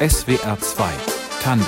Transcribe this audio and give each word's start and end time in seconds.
SWR 0.00 0.58
2 0.58 0.90
Tandem 1.42 1.66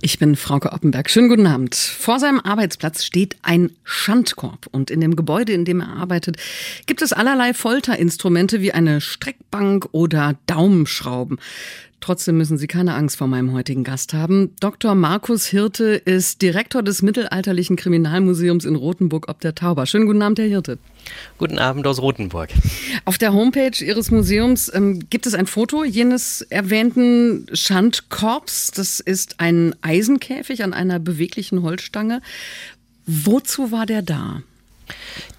ich 0.00 0.20
bin 0.20 0.36
Frauke 0.36 0.72
Oppenberg. 0.72 1.10
Schönen 1.10 1.28
guten 1.28 1.46
Abend. 1.48 1.74
Vor 1.74 2.20
seinem 2.20 2.38
Arbeitsplatz 2.38 3.04
steht 3.04 3.36
ein 3.42 3.72
Schandkorb 3.82 4.68
und 4.70 4.92
in 4.92 5.00
dem 5.00 5.16
Gebäude, 5.16 5.52
in 5.52 5.64
dem 5.64 5.80
er 5.80 5.88
arbeitet, 5.88 6.36
gibt 6.86 7.02
es 7.02 7.12
allerlei 7.12 7.52
Folterinstrumente 7.52 8.60
wie 8.60 8.72
eine 8.72 9.00
Streckbank 9.00 9.88
oder 9.90 10.36
Daumenschrauben. 10.46 11.38
Trotzdem 12.00 12.38
müssen 12.38 12.58
Sie 12.58 12.68
keine 12.68 12.94
Angst 12.94 13.16
vor 13.16 13.26
meinem 13.26 13.52
heutigen 13.52 13.82
Gast 13.82 14.14
haben. 14.14 14.54
Dr. 14.60 14.94
Markus 14.94 15.46
Hirte 15.46 15.84
ist 15.84 16.42
Direktor 16.42 16.82
des 16.82 17.02
Mittelalterlichen 17.02 17.76
Kriminalmuseums 17.76 18.64
in 18.64 18.76
Rothenburg 18.76 19.28
ob 19.28 19.40
der 19.40 19.54
Tauber. 19.54 19.84
Schönen 19.86 20.06
guten 20.06 20.22
Abend, 20.22 20.38
Herr 20.38 20.46
Hirte. 20.46 20.78
Guten 21.38 21.58
Abend 21.58 21.86
aus 21.86 22.00
Rothenburg. 22.00 22.50
Auf 23.04 23.18
der 23.18 23.32
Homepage 23.32 23.84
Ihres 23.84 24.10
Museums 24.10 24.70
ähm, 24.72 25.00
gibt 25.10 25.26
es 25.26 25.34
ein 25.34 25.46
Foto 25.46 25.84
jenes 25.84 26.42
erwähnten 26.42 27.46
Schandkorbs. 27.52 28.70
Das 28.70 29.00
ist 29.00 29.40
ein 29.40 29.74
Eisenkäfig 29.82 30.62
an 30.62 30.74
einer 30.74 31.00
beweglichen 31.00 31.62
Holzstange. 31.62 32.22
Wozu 33.06 33.72
war 33.72 33.86
der 33.86 34.02
da? 34.02 34.42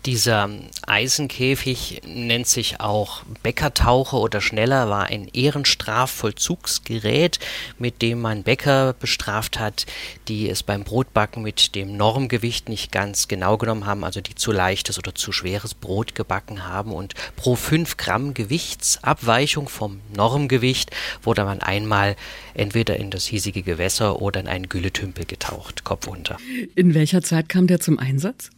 Dieser 0.05 0.49
Eisenkäfig 0.87 2.03
nennt 2.05 2.47
sich 2.47 2.79
auch 2.79 3.23
Bäckertauche 3.43 4.15
oder 4.15 4.39
schneller, 4.39 4.89
war 4.89 5.07
ein 5.07 5.27
Ehrenstrafvollzugsgerät, 5.27 7.39
mit 7.77 8.01
dem 8.01 8.21
man 8.21 8.43
Bäcker 8.43 8.93
bestraft 8.93 9.59
hat, 9.59 9.85
die 10.29 10.49
es 10.49 10.63
beim 10.63 10.85
Brotbacken 10.85 11.43
mit 11.43 11.75
dem 11.75 11.97
Normgewicht 11.97 12.69
nicht 12.69 12.93
ganz 12.93 13.27
genau 13.27 13.57
genommen 13.57 13.85
haben, 13.85 14.05
also 14.05 14.21
die 14.21 14.35
zu 14.35 14.53
leichtes 14.53 14.97
oder 14.97 15.13
zu 15.13 15.33
schweres 15.33 15.73
Brot 15.73 16.15
gebacken 16.15 16.65
haben. 16.65 16.93
Und 16.93 17.13
pro 17.35 17.55
5 17.55 17.97
Gramm 17.97 18.33
Gewichtsabweichung 18.33 19.67
vom 19.67 19.99
Normgewicht 20.15 20.91
wurde 21.23 21.43
man 21.43 21.59
einmal 21.59 22.15
entweder 22.53 22.95
in 22.95 23.11
das 23.11 23.25
hiesige 23.25 23.63
Gewässer 23.63 24.21
oder 24.21 24.39
in 24.39 24.47
einen 24.47 24.69
Gülletümpel 24.69 25.25
getaucht, 25.25 25.83
kopfunter. 25.83 26.37
In 26.75 26.93
welcher 26.93 27.21
Zeit 27.21 27.49
kam 27.49 27.67
der 27.67 27.81
zum 27.81 27.99
Einsatz? 27.99 28.49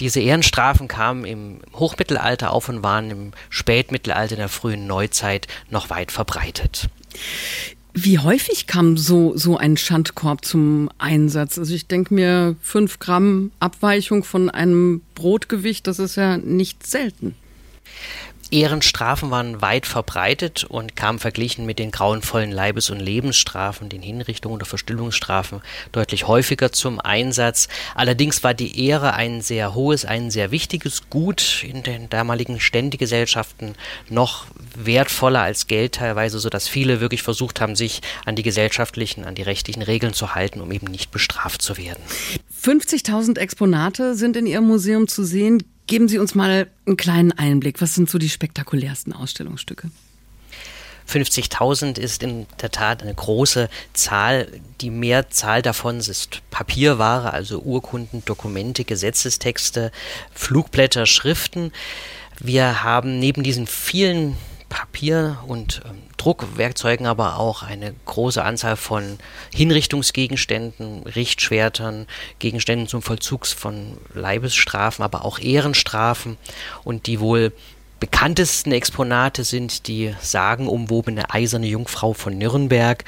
Diese 0.00 0.20
Ehrenstrafen 0.20 0.88
kamen 0.88 1.24
im 1.24 1.60
Hochmittelalter 1.74 2.52
auf 2.52 2.68
und 2.68 2.82
waren 2.82 3.10
im 3.10 3.32
Spätmittelalter, 3.50 4.34
in 4.34 4.38
der 4.38 4.48
frühen 4.48 4.86
Neuzeit 4.86 5.46
noch 5.70 5.90
weit 5.90 6.12
verbreitet. 6.12 6.88
Wie 7.94 8.18
häufig 8.18 8.68
kam 8.68 8.96
so, 8.96 9.36
so 9.36 9.56
ein 9.56 9.76
Schandkorb 9.76 10.44
zum 10.44 10.88
Einsatz? 10.98 11.58
Also 11.58 11.74
ich 11.74 11.88
denke 11.88 12.14
mir, 12.14 12.54
fünf 12.62 13.00
Gramm 13.00 13.50
Abweichung 13.58 14.22
von 14.22 14.50
einem 14.50 15.02
Brotgewicht, 15.14 15.86
das 15.86 15.98
ist 15.98 16.16
ja 16.16 16.36
nicht 16.36 16.86
selten. 16.86 17.34
Ehrenstrafen 18.50 19.30
waren 19.30 19.60
weit 19.60 19.86
verbreitet 19.86 20.64
und 20.64 20.96
kamen 20.96 21.18
verglichen 21.18 21.66
mit 21.66 21.78
den 21.78 21.90
grauenvollen 21.90 22.50
Leibes- 22.50 22.90
und 22.90 23.00
Lebensstrafen, 23.00 23.88
den 23.88 24.02
Hinrichtungen 24.02 24.56
oder 24.56 24.66
Verstümmelungsstrafen, 24.66 25.60
deutlich 25.92 26.26
häufiger 26.26 26.72
zum 26.72 27.00
Einsatz. 27.00 27.68
Allerdings 27.94 28.42
war 28.42 28.54
die 28.54 28.86
Ehre 28.86 29.14
ein 29.14 29.40
sehr 29.42 29.74
hohes, 29.74 30.04
ein 30.04 30.30
sehr 30.30 30.50
wichtiges 30.50 31.10
Gut 31.10 31.64
in 31.66 31.82
den 31.82 32.08
damaligen 32.08 32.60
Ständegesellschaften, 32.60 33.74
noch 34.08 34.46
wertvoller 34.74 35.42
als 35.42 35.66
Geld 35.66 35.96
teilweise, 35.96 36.38
sodass 36.38 36.68
viele 36.68 37.00
wirklich 37.00 37.22
versucht 37.22 37.60
haben, 37.60 37.76
sich 37.76 38.00
an 38.24 38.36
die 38.36 38.42
gesellschaftlichen, 38.42 39.24
an 39.24 39.34
die 39.34 39.42
rechtlichen 39.42 39.82
Regeln 39.82 40.14
zu 40.14 40.34
halten, 40.34 40.60
um 40.60 40.72
eben 40.72 40.86
nicht 40.86 41.10
bestraft 41.10 41.62
zu 41.62 41.76
werden. 41.76 42.02
50.000 42.62 43.38
Exponate 43.38 44.14
sind 44.14 44.36
in 44.36 44.46
Ihrem 44.46 44.66
Museum 44.66 45.08
zu 45.08 45.24
sehen. 45.24 45.62
Geben 45.88 46.06
Sie 46.06 46.18
uns 46.18 46.34
mal 46.34 46.68
einen 46.86 46.98
kleinen 46.98 47.32
Einblick. 47.32 47.80
Was 47.80 47.94
sind 47.94 48.10
so 48.10 48.18
die 48.18 48.28
spektakulärsten 48.28 49.14
Ausstellungsstücke? 49.14 49.90
50.000 51.08 51.98
ist 51.98 52.22
in 52.22 52.46
der 52.60 52.70
Tat 52.70 53.02
eine 53.02 53.14
große 53.14 53.70
Zahl. 53.94 54.48
Die 54.82 54.90
Mehrzahl 54.90 55.62
davon 55.62 55.96
ist 55.96 56.42
Papierware, 56.50 57.32
also 57.32 57.60
Urkunden, 57.62 58.22
Dokumente, 58.26 58.84
Gesetzestexte, 58.84 59.90
Flugblätter, 60.34 61.06
Schriften. 61.06 61.72
Wir 62.38 62.82
haben 62.82 63.18
neben 63.18 63.42
diesen 63.42 63.66
vielen 63.66 64.36
Papier- 64.68 65.38
und 65.46 65.82
ähm, 65.84 66.02
Druckwerkzeugen, 66.16 67.06
aber 67.06 67.38
auch 67.38 67.62
eine 67.62 67.94
große 68.04 68.42
Anzahl 68.42 68.76
von 68.76 69.18
Hinrichtungsgegenständen, 69.54 71.04
Richtschwertern, 71.04 72.06
Gegenständen 72.38 72.88
zum 72.88 73.02
Vollzugs 73.02 73.52
von 73.52 73.96
Leibesstrafen, 74.14 75.04
aber 75.04 75.24
auch 75.24 75.38
Ehrenstrafen. 75.38 76.36
Und 76.84 77.06
die 77.06 77.20
wohl 77.20 77.52
bekanntesten 78.00 78.72
Exponate 78.72 79.44
sind 79.44 79.88
die 79.88 80.14
sagenumwobene 80.20 81.30
eiserne 81.30 81.66
Jungfrau 81.66 82.12
von 82.12 82.36
Nürnberg, 82.36 83.04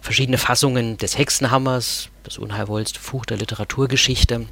verschiedene 0.00 0.38
Fassungen 0.38 0.98
des 0.98 1.16
Hexenhammers, 1.16 2.08
das 2.24 2.38
unheilvollste 2.38 3.00
Fuch 3.00 3.24
der 3.26 3.38
Literaturgeschichte, 3.38 4.46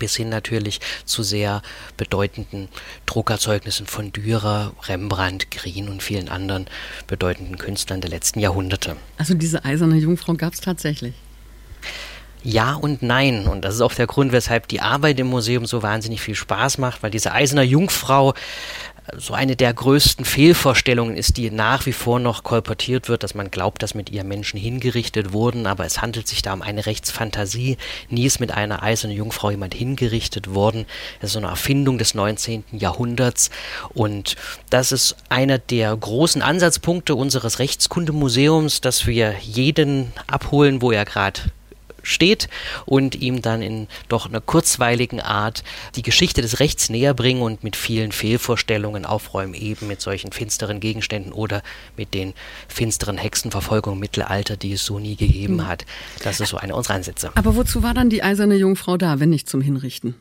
bis 0.00 0.16
hin 0.16 0.28
natürlich 0.28 0.80
zu 1.04 1.22
sehr 1.22 1.62
bedeutenden 1.96 2.68
Druckerzeugnissen 3.06 3.86
von 3.86 4.12
Dürer, 4.12 4.72
Rembrandt, 4.88 5.52
Green 5.52 5.88
und 5.88 6.02
vielen 6.02 6.28
anderen 6.28 6.66
bedeutenden 7.06 7.56
Künstlern 7.58 8.00
der 8.00 8.10
letzten 8.10 8.40
Jahrhunderte. 8.40 8.96
Also 9.18 9.34
diese 9.34 9.64
eiserne 9.64 9.94
Jungfrau 9.94 10.34
gab 10.34 10.54
es 10.54 10.60
tatsächlich. 10.60 11.14
Ja 12.42 12.74
und 12.74 13.02
nein. 13.02 13.46
Und 13.46 13.64
das 13.64 13.74
ist 13.74 13.80
auch 13.82 13.94
der 13.94 14.06
Grund, 14.06 14.32
weshalb 14.32 14.68
die 14.68 14.80
Arbeit 14.80 15.20
im 15.20 15.26
Museum 15.26 15.66
so 15.66 15.82
wahnsinnig 15.82 16.22
viel 16.22 16.34
Spaß 16.34 16.78
macht, 16.78 17.02
weil 17.02 17.10
diese 17.10 17.32
eiserne 17.32 17.62
Jungfrau 17.62 18.34
so 19.16 19.34
eine 19.34 19.56
der 19.56 19.72
größten 19.72 20.24
Fehlvorstellungen 20.24 21.16
ist, 21.16 21.36
die 21.36 21.50
nach 21.50 21.86
wie 21.86 21.92
vor 21.92 22.18
noch 22.20 22.42
kolportiert 22.42 23.08
wird, 23.08 23.22
dass 23.22 23.34
man 23.34 23.50
glaubt, 23.50 23.82
dass 23.82 23.94
mit 23.94 24.10
ihr 24.10 24.24
Menschen 24.24 24.58
hingerichtet 24.58 25.32
wurden, 25.32 25.66
aber 25.66 25.84
es 25.84 26.00
handelt 26.00 26.28
sich 26.28 26.42
da 26.42 26.52
um 26.52 26.62
eine 26.62 26.86
Rechtsfantasie. 26.86 27.76
Nie 28.08 28.26
ist 28.26 28.40
mit 28.40 28.52
einer 28.52 28.82
eisernen 28.82 29.16
Jungfrau 29.16 29.50
jemand 29.50 29.74
hingerichtet 29.74 30.54
worden. 30.54 30.86
Es 31.20 31.26
ist 31.26 31.32
so 31.32 31.38
eine 31.38 31.48
Erfindung 31.48 31.98
des 31.98 32.14
19. 32.14 32.64
Jahrhunderts 32.72 33.50
und 33.94 34.36
das 34.70 34.92
ist 34.92 35.16
einer 35.28 35.58
der 35.58 35.96
großen 35.96 36.42
Ansatzpunkte 36.42 37.14
unseres 37.14 37.58
Rechtskundemuseums, 37.58 38.80
dass 38.80 39.06
wir 39.06 39.34
jeden 39.40 40.12
abholen, 40.26 40.82
wo 40.82 40.92
er 40.92 41.04
gerade 41.04 41.40
steht 42.02 42.48
und 42.86 43.14
ihm 43.14 43.42
dann 43.42 43.62
in 43.62 43.88
doch 44.08 44.26
einer 44.26 44.40
kurzweiligen 44.40 45.20
Art 45.20 45.62
die 45.96 46.02
Geschichte 46.02 46.42
des 46.42 46.60
Rechts 46.60 46.88
näher 46.88 47.14
bringen 47.14 47.42
und 47.42 47.64
mit 47.64 47.76
vielen 47.76 48.12
Fehlvorstellungen 48.12 49.04
aufräumen, 49.04 49.54
eben 49.54 49.86
mit 49.86 50.00
solchen 50.00 50.32
finsteren 50.32 50.80
Gegenständen 50.80 51.32
oder 51.32 51.62
mit 51.96 52.14
den 52.14 52.34
finsteren 52.68 53.18
Hexenverfolgungen 53.18 53.96
im 53.96 54.00
Mittelalter, 54.00 54.56
die 54.56 54.72
es 54.72 54.84
so 54.84 54.98
nie 54.98 55.16
gegeben 55.16 55.56
mhm. 55.56 55.66
hat. 55.68 55.84
Das 56.22 56.40
ist 56.40 56.50
so 56.50 56.56
einer 56.56 56.74
unserer 56.74 56.94
Ansätze. 56.94 57.30
Aber 57.34 57.56
wozu 57.56 57.82
war 57.82 57.94
dann 57.94 58.10
die 58.10 58.22
eiserne 58.22 58.56
Jungfrau 58.56 58.96
da, 58.96 59.20
wenn 59.20 59.30
nicht 59.30 59.48
zum 59.48 59.60
Hinrichten? 59.60 60.14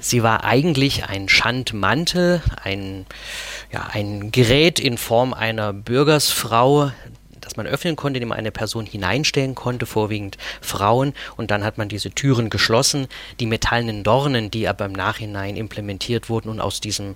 Sie 0.00 0.22
war 0.22 0.44
eigentlich 0.44 1.04
ein 1.04 1.28
Schandmantel, 1.28 2.42
ein, 2.62 3.06
ja, 3.72 3.88
ein 3.92 4.32
Gerät 4.32 4.80
in 4.80 4.98
Form 4.98 5.32
einer 5.32 5.72
Bürgersfrau, 5.72 6.90
das 7.46 7.56
man 7.56 7.66
öffnen 7.66 7.94
konnte, 7.94 8.18
in 8.18 8.22
dem 8.22 8.28
man 8.30 8.38
eine 8.38 8.50
Person 8.50 8.86
hineinstellen 8.86 9.54
konnte, 9.54 9.86
vorwiegend 9.86 10.36
Frauen. 10.60 11.14
Und 11.36 11.52
dann 11.52 11.62
hat 11.62 11.78
man 11.78 11.88
diese 11.88 12.10
Türen 12.10 12.50
geschlossen. 12.50 13.06
Die 13.38 13.46
metallenen 13.46 14.02
Dornen, 14.02 14.50
die 14.50 14.66
aber 14.66 14.84
im 14.84 14.92
Nachhinein 14.92 15.56
implementiert 15.56 16.28
wurden 16.28 16.48
und 16.48 16.60
aus 16.60 16.80
diesem 16.80 17.14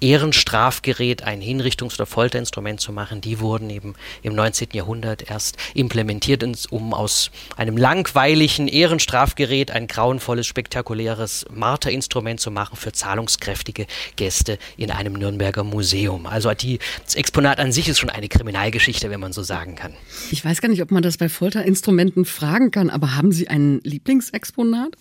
Ehrenstrafgerät 0.00 1.22
ein 1.22 1.40
Hinrichtungs- 1.40 1.94
oder 1.94 2.06
Folterinstrument 2.06 2.80
zu 2.80 2.92
machen, 2.92 3.20
die 3.20 3.40
wurden 3.40 3.68
eben 3.70 3.94
im 4.22 4.34
19. 4.34 4.68
Jahrhundert 4.72 5.28
erst 5.28 5.56
implementiert, 5.74 6.44
um 6.70 6.94
aus 6.94 7.30
einem 7.56 7.76
langweiligen 7.76 8.68
Ehrenstrafgerät 8.68 9.70
ein 9.70 9.88
grauenvolles, 9.88 10.46
spektakuläres 10.46 11.46
Marterinstrument 11.50 12.38
zu 12.38 12.50
machen 12.50 12.76
für 12.76 12.92
zahlungskräftige 12.92 13.86
Gäste 14.16 14.58
in 14.76 14.90
einem 14.90 15.14
Nürnberger 15.14 15.64
Museum. 15.64 16.26
Also 16.26 16.52
die, 16.54 16.78
das 17.04 17.16
Exponat 17.16 17.58
an 17.58 17.72
sich 17.72 17.88
ist 17.88 17.98
schon 17.98 18.10
eine 18.10 18.28
Kriminalgeschichte, 18.28 19.10
wenn 19.10 19.20
man 19.20 19.32
so 19.32 19.42
sagen 19.42 19.74
kann. 19.74 19.94
Ich 20.30 20.44
weiß 20.44 20.60
gar 20.60 20.68
nicht, 20.68 20.82
ob 20.82 20.90
man 20.90 21.02
das 21.02 21.16
bei 21.16 21.28
Folterinstrumenten 21.28 22.24
fragen 22.24 22.70
kann, 22.70 22.90
aber 22.90 23.16
haben 23.16 23.32
Sie 23.32 23.48
ein 23.48 23.80
Lieblingsexponat? 23.82 24.96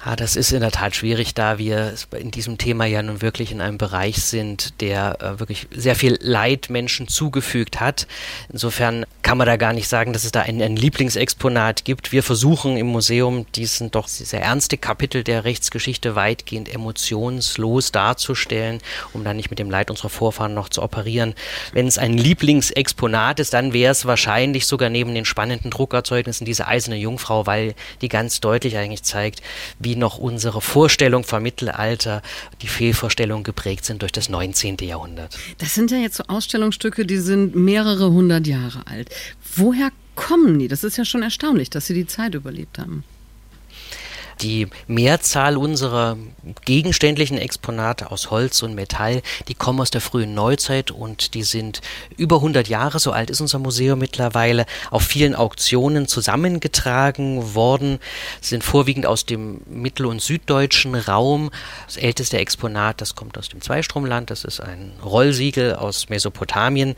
Ah, 0.00 0.14
das 0.14 0.36
ist 0.36 0.52
in 0.52 0.60
der 0.60 0.70
Tat 0.70 0.94
schwierig, 0.94 1.34
da 1.34 1.58
wir 1.58 1.92
in 2.16 2.30
diesem 2.30 2.56
Thema 2.56 2.84
ja 2.86 3.02
nun 3.02 3.20
wirklich 3.20 3.50
in 3.50 3.60
einem 3.60 3.78
Bereich 3.78 4.22
sind, 4.22 4.80
der 4.80 5.20
äh, 5.20 5.40
wirklich 5.40 5.66
sehr 5.72 5.96
viel 5.96 6.16
Leid 6.20 6.70
Menschen 6.70 7.08
zugefügt 7.08 7.80
hat. 7.80 8.06
Insofern 8.48 9.06
kann 9.22 9.38
man 9.38 9.48
da 9.48 9.56
gar 9.56 9.72
nicht 9.72 9.88
sagen, 9.88 10.12
dass 10.12 10.24
es 10.24 10.30
da 10.30 10.42
ein, 10.42 10.62
ein 10.62 10.76
Lieblingsexponat 10.76 11.84
gibt. 11.84 12.12
Wir 12.12 12.22
versuchen 12.22 12.76
im 12.76 12.86
Museum 12.86 13.44
diesen 13.56 13.90
doch 13.90 14.06
sehr 14.06 14.40
ernste 14.40 14.78
Kapitel 14.78 15.24
der 15.24 15.42
Rechtsgeschichte 15.42 16.14
weitgehend 16.14 16.72
emotionslos 16.72 17.90
darzustellen, 17.90 18.80
um 19.12 19.24
dann 19.24 19.36
nicht 19.36 19.50
mit 19.50 19.58
dem 19.58 19.68
Leid 19.68 19.90
unserer 19.90 20.10
Vorfahren 20.10 20.54
noch 20.54 20.68
zu 20.68 20.80
operieren. 20.80 21.34
Wenn 21.72 21.88
es 21.88 21.98
ein 21.98 22.16
Lieblingsexponat 22.16 23.40
ist, 23.40 23.52
dann 23.52 23.72
wäre 23.72 23.90
es 23.90 24.06
wahrscheinlich 24.06 24.66
sogar 24.66 24.90
neben 24.90 25.12
den 25.12 25.24
spannenden 25.24 25.72
Druckerzeugnissen 25.72 26.44
diese 26.44 26.68
eiserne 26.68 26.98
Jungfrau, 26.98 27.46
weil 27.46 27.74
die 28.00 28.08
ganz 28.08 28.38
deutlich 28.38 28.76
eigentlich 28.76 29.02
zeigt, 29.02 29.42
wie 29.88 29.96
noch 29.96 30.18
unsere 30.18 30.60
Vorstellung 30.60 31.24
vom 31.24 31.42
Mittelalter, 31.42 32.20
die 32.60 32.68
Fehlvorstellungen 32.68 33.42
geprägt 33.42 33.86
sind 33.86 34.02
durch 34.02 34.12
das 34.12 34.28
19. 34.28 34.76
Jahrhundert. 34.82 35.38
Das 35.56 35.74
sind 35.74 35.90
ja 35.90 35.96
jetzt 35.96 36.16
so 36.16 36.24
Ausstellungsstücke, 36.26 37.06
die 37.06 37.16
sind 37.16 37.54
mehrere 37.54 38.10
hundert 38.10 38.46
Jahre 38.46 38.86
alt. 38.86 39.08
Woher 39.56 39.90
kommen 40.14 40.58
die? 40.58 40.68
Das 40.68 40.84
ist 40.84 40.98
ja 40.98 41.06
schon 41.06 41.22
erstaunlich, 41.22 41.70
dass 41.70 41.86
sie 41.86 41.94
die 41.94 42.06
Zeit 42.06 42.34
überlebt 42.34 42.78
haben. 42.78 43.02
Die 44.40 44.68
Mehrzahl 44.86 45.56
unserer 45.56 46.16
gegenständlichen 46.64 47.38
Exponate 47.38 48.10
aus 48.10 48.30
Holz 48.30 48.62
und 48.62 48.74
Metall, 48.74 49.22
die 49.48 49.54
kommen 49.54 49.80
aus 49.80 49.90
der 49.90 50.00
frühen 50.00 50.34
Neuzeit 50.34 50.90
und 50.90 51.34
die 51.34 51.42
sind 51.42 51.80
über 52.16 52.36
100 52.36 52.68
Jahre, 52.68 53.00
so 53.00 53.10
alt 53.10 53.30
ist 53.30 53.40
unser 53.40 53.58
Museum 53.58 53.98
mittlerweile, 53.98 54.66
auf 54.90 55.02
vielen 55.02 55.34
Auktionen 55.34 56.06
zusammengetragen 56.06 57.54
worden, 57.54 57.98
sind 58.40 58.62
vorwiegend 58.62 59.06
aus 59.06 59.26
dem 59.26 59.60
mittel- 59.66 60.06
und 60.06 60.22
süddeutschen 60.22 60.94
Raum. 60.94 61.50
Das 61.86 61.96
älteste 61.96 62.38
Exponat, 62.38 63.00
das 63.00 63.16
kommt 63.16 63.38
aus 63.38 63.48
dem 63.48 63.60
Zweistromland, 63.60 64.30
das 64.30 64.44
ist 64.44 64.60
ein 64.60 64.92
Rollsiegel 65.04 65.74
aus 65.74 66.08
Mesopotamien. 66.08 66.94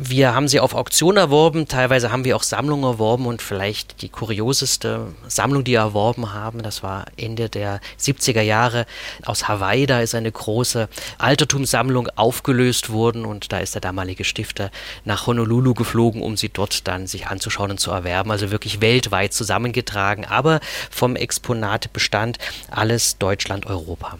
Wir 0.00 0.32
haben 0.32 0.46
sie 0.46 0.60
auf 0.60 0.74
Auktion 0.74 1.16
erworben, 1.16 1.66
teilweise 1.66 2.12
haben 2.12 2.24
wir 2.24 2.36
auch 2.36 2.44
Sammlungen 2.44 2.84
erworben 2.84 3.26
und 3.26 3.42
vielleicht 3.42 4.00
die 4.00 4.08
kurioseste 4.08 5.08
Sammlung, 5.26 5.64
die 5.64 5.72
wir 5.72 5.80
erworben 5.80 6.32
haben, 6.32 6.62
das 6.62 6.84
war 6.84 7.06
Ende 7.16 7.48
der 7.48 7.80
70er 8.00 8.42
Jahre 8.42 8.86
aus 9.24 9.48
Hawaii. 9.48 9.86
Da 9.86 10.00
ist 10.00 10.14
eine 10.14 10.30
große 10.30 10.88
Altertumssammlung 11.18 12.10
aufgelöst 12.14 12.90
worden 12.90 13.24
und 13.24 13.50
da 13.50 13.58
ist 13.58 13.74
der 13.74 13.80
damalige 13.80 14.22
Stifter 14.22 14.70
nach 15.04 15.26
Honolulu 15.26 15.74
geflogen, 15.74 16.22
um 16.22 16.36
sie 16.36 16.48
dort 16.48 16.86
dann 16.86 17.08
sich 17.08 17.26
anzuschauen 17.26 17.72
und 17.72 17.80
zu 17.80 17.90
erwerben. 17.90 18.30
Also 18.30 18.52
wirklich 18.52 18.80
weltweit 18.80 19.32
zusammengetragen, 19.32 20.24
aber 20.24 20.60
vom 20.92 21.16
Exponatbestand 21.16 22.38
alles 22.70 23.18
Deutschland, 23.18 23.66
Europa. 23.66 24.16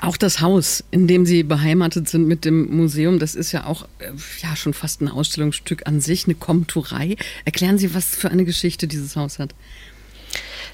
Auch 0.00 0.16
das 0.16 0.40
Haus, 0.40 0.84
in 0.90 1.06
dem 1.06 1.26
Sie 1.26 1.42
beheimatet 1.42 2.08
sind 2.08 2.26
mit 2.26 2.44
dem 2.44 2.76
Museum, 2.76 3.18
das 3.18 3.34
ist 3.34 3.52
ja 3.52 3.66
auch 3.66 3.84
äh, 3.98 4.10
ja, 4.42 4.56
schon 4.56 4.74
fast 4.74 5.00
ein 5.00 5.08
Ausstellungsstück 5.08 5.86
an 5.86 6.00
sich, 6.00 6.24
eine 6.26 6.34
Komturei. 6.34 7.16
Erklären 7.44 7.78
Sie, 7.78 7.94
was 7.94 8.06
für 8.06 8.30
eine 8.30 8.44
Geschichte 8.44 8.88
dieses 8.88 9.16
Haus 9.16 9.38
hat. 9.38 9.54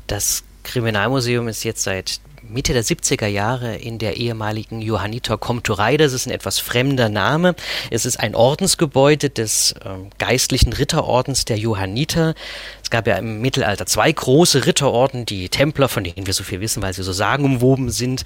Das 0.06 0.44
Kriminalmuseum 0.64 1.48
ist 1.48 1.64
jetzt 1.64 1.82
seit 1.82 2.20
Mitte 2.48 2.72
der 2.72 2.84
70er 2.84 3.26
Jahre 3.26 3.76
in 3.76 3.98
der 3.98 4.16
ehemaligen 4.16 4.82
Johanniter 4.82 5.38
Komturei. 5.38 5.96
Das 5.96 6.12
ist 6.12 6.26
ein 6.26 6.30
etwas 6.30 6.58
fremder 6.58 7.08
Name. 7.08 7.54
Es 7.90 8.04
ist 8.04 8.18
ein 8.18 8.34
Ordensgebäude 8.34 9.30
des 9.30 9.72
äh, 9.72 9.88
geistlichen 10.18 10.72
Ritterordens 10.72 11.44
der 11.44 11.56
Johanniter. 11.56 12.34
Es 12.82 12.90
gab 12.90 13.06
ja 13.06 13.16
im 13.16 13.40
Mittelalter 13.40 13.86
zwei 13.86 14.12
große 14.12 14.66
Ritterorden, 14.66 15.26
die 15.26 15.48
Templer, 15.48 15.88
von 15.88 16.04
denen 16.04 16.26
wir 16.26 16.34
so 16.34 16.44
viel 16.44 16.60
wissen, 16.60 16.82
weil 16.82 16.92
sie 16.92 17.02
so 17.02 17.12
sagenumwoben 17.12 17.90
sind, 17.90 18.24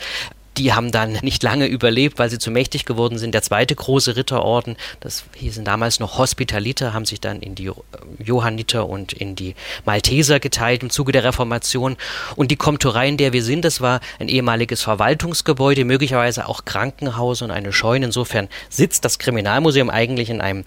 die 0.58 0.72
haben 0.72 0.90
dann 0.90 1.12
nicht 1.22 1.42
lange 1.42 1.66
überlebt, 1.66 2.18
weil 2.18 2.30
sie 2.30 2.38
zu 2.38 2.50
mächtig 2.50 2.84
geworden 2.84 3.18
sind. 3.18 3.32
Der 3.32 3.42
zweite 3.42 3.74
große 3.74 4.16
Ritterorden, 4.16 4.76
das 5.00 5.24
hießen 5.36 5.64
damals 5.64 6.00
noch 6.00 6.18
Hospitaliter, 6.18 6.92
haben 6.92 7.04
sich 7.04 7.20
dann 7.20 7.40
in 7.40 7.54
die 7.54 7.70
Johanniter 8.18 8.88
und 8.88 9.12
in 9.12 9.36
die 9.36 9.54
Malteser 9.84 10.40
geteilt 10.40 10.82
im 10.82 10.90
Zuge 10.90 11.12
der 11.12 11.24
Reformation. 11.24 11.96
Und 12.34 12.50
die 12.50 12.56
Komturei, 12.56 13.08
in 13.08 13.16
der 13.16 13.32
wir 13.32 13.42
sind, 13.42 13.64
das 13.64 13.80
war 13.80 14.00
ein 14.18 14.28
ehemaliges 14.28 14.82
Verwaltungsgebäude, 14.82 15.84
möglicherweise 15.84 16.48
auch 16.48 16.64
Krankenhaus 16.64 17.42
und 17.42 17.52
eine 17.52 17.72
Scheune. 17.72 18.06
Insofern 18.06 18.48
sitzt 18.68 19.04
das 19.04 19.18
Kriminalmuseum 19.18 19.90
eigentlich 19.90 20.28
in 20.28 20.40
einem, 20.40 20.64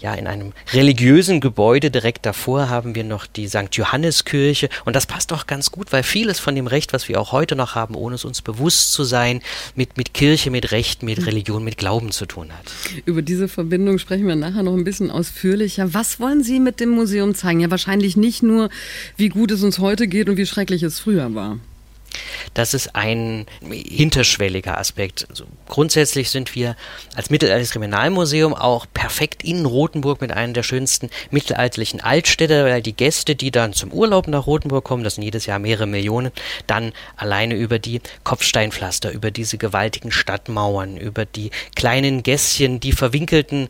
ja, 0.00 0.14
in 0.14 0.28
einem 0.28 0.52
religiösen 0.72 1.40
Gebäude. 1.40 1.90
Direkt 1.90 2.24
davor 2.24 2.68
haben 2.68 2.94
wir 2.94 3.04
noch 3.04 3.26
die 3.26 3.48
St. 3.48 3.68
Johanneskirche. 3.72 4.68
Und 4.84 4.94
das 4.94 5.06
passt 5.06 5.32
auch 5.32 5.46
ganz 5.46 5.72
gut, 5.72 5.92
weil 5.92 6.04
vieles 6.04 6.38
von 6.38 6.54
dem 6.54 6.68
Recht, 6.68 6.92
was 6.92 7.08
wir 7.08 7.20
auch 7.20 7.32
heute 7.32 7.56
noch 7.56 7.74
haben, 7.74 7.96
ohne 7.96 8.14
es 8.14 8.24
uns 8.24 8.40
bewusst 8.40 8.92
zu 8.92 9.02
sein, 9.02 9.23
sein 9.24 9.40
mit, 9.74 9.96
mit 9.96 10.12
Kirche, 10.12 10.50
mit 10.50 10.70
Recht, 10.70 11.02
mit 11.02 11.18
hm. 11.18 11.24
Religion, 11.24 11.64
mit 11.64 11.78
Glauben 11.78 12.10
zu 12.10 12.26
tun 12.26 12.48
hat. 12.52 12.72
Über 13.06 13.22
diese 13.22 13.48
Verbindung 13.48 13.98
sprechen 13.98 14.26
wir 14.26 14.36
nachher 14.36 14.62
noch 14.62 14.74
ein 14.74 14.84
bisschen 14.84 15.10
ausführlicher. 15.10 15.94
Was 15.94 16.20
wollen 16.20 16.42
Sie 16.42 16.60
mit 16.60 16.80
dem 16.80 16.90
Museum 16.90 17.34
zeigen? 17.34 17.60
Ja, 17.60 17.70
wahrscheinlich 17.70 18.16
nicht 18.16 18.42
nur, 18.42 18.68
wie 19.16 19.28
gut 19.28 19.50
es 19.50 19.62
uns 19.62 19.78
heute 19.78 20.08
geht 20.08 20.28
und 20.28 20.36
wie 20.36 20.46
schrecklich 20.46 20.82
es 20.82 20.98
früher 20.98 21.34
war. 21.34 21.58
Das 22.54 22.74
ist 22.74 22.94
ein 22.94 23.46
hinterschwelliger 23.70 24.78
Aspekt. 24.78 25.26
Also 25.28 25.44
grundsätzlich 25.68 26.30
sind 26.30 26.54
wir 26.54 26.76
als 27.14 27.30
mittelalterliches 27.30 27.72
Kriminalmuseum 27.72 28.54
auch 28.54 28.86
perfekt 28.92 29.42
in 29.42 29.66
Rothenburg 29.66 30.20
mit 30.20 30.32
einer 30.32 30.52
der 30.52 30.62
schönsten 30.62 31.10
mittelalterlichen 31.30 32.00
Altstädte, 32.00 32.64
weil 32.64 32.82
die 32.82 32.92
Gäste, 32.92 33.34
die 33.34 33.50
dann 33.50 33.72
zum 33.72 33.92
Urlaub 33.92 34.28
nach 34.28 34.46
Rothenburg 34.46 34.84
kommen, 34.84 35.04
das 35.04 35.16
sind 35.16 35.24
jedes 35.24 35.46
Jahr 35.46 35.58
mehrere 35.58 35.86
Millionen, 35.86 36.32
dann 36.66 36.92
alleine 37.16 37.54
über 37.54 37.78
die 37.78 38.00
Kopfsteinpflaster, 38.22 39.10
über 39.12 39.30
diese 39.30 39.58
gewaltigen 39.58 40.12
Stadtmauern, 40.12 40.96
über 40.96 41.24
die 41.24 41.50
kleinen 41.74 42.22
Gässchen, 42.22 42.80
die 42.80 42.92
verwinkelten 42.92 43.68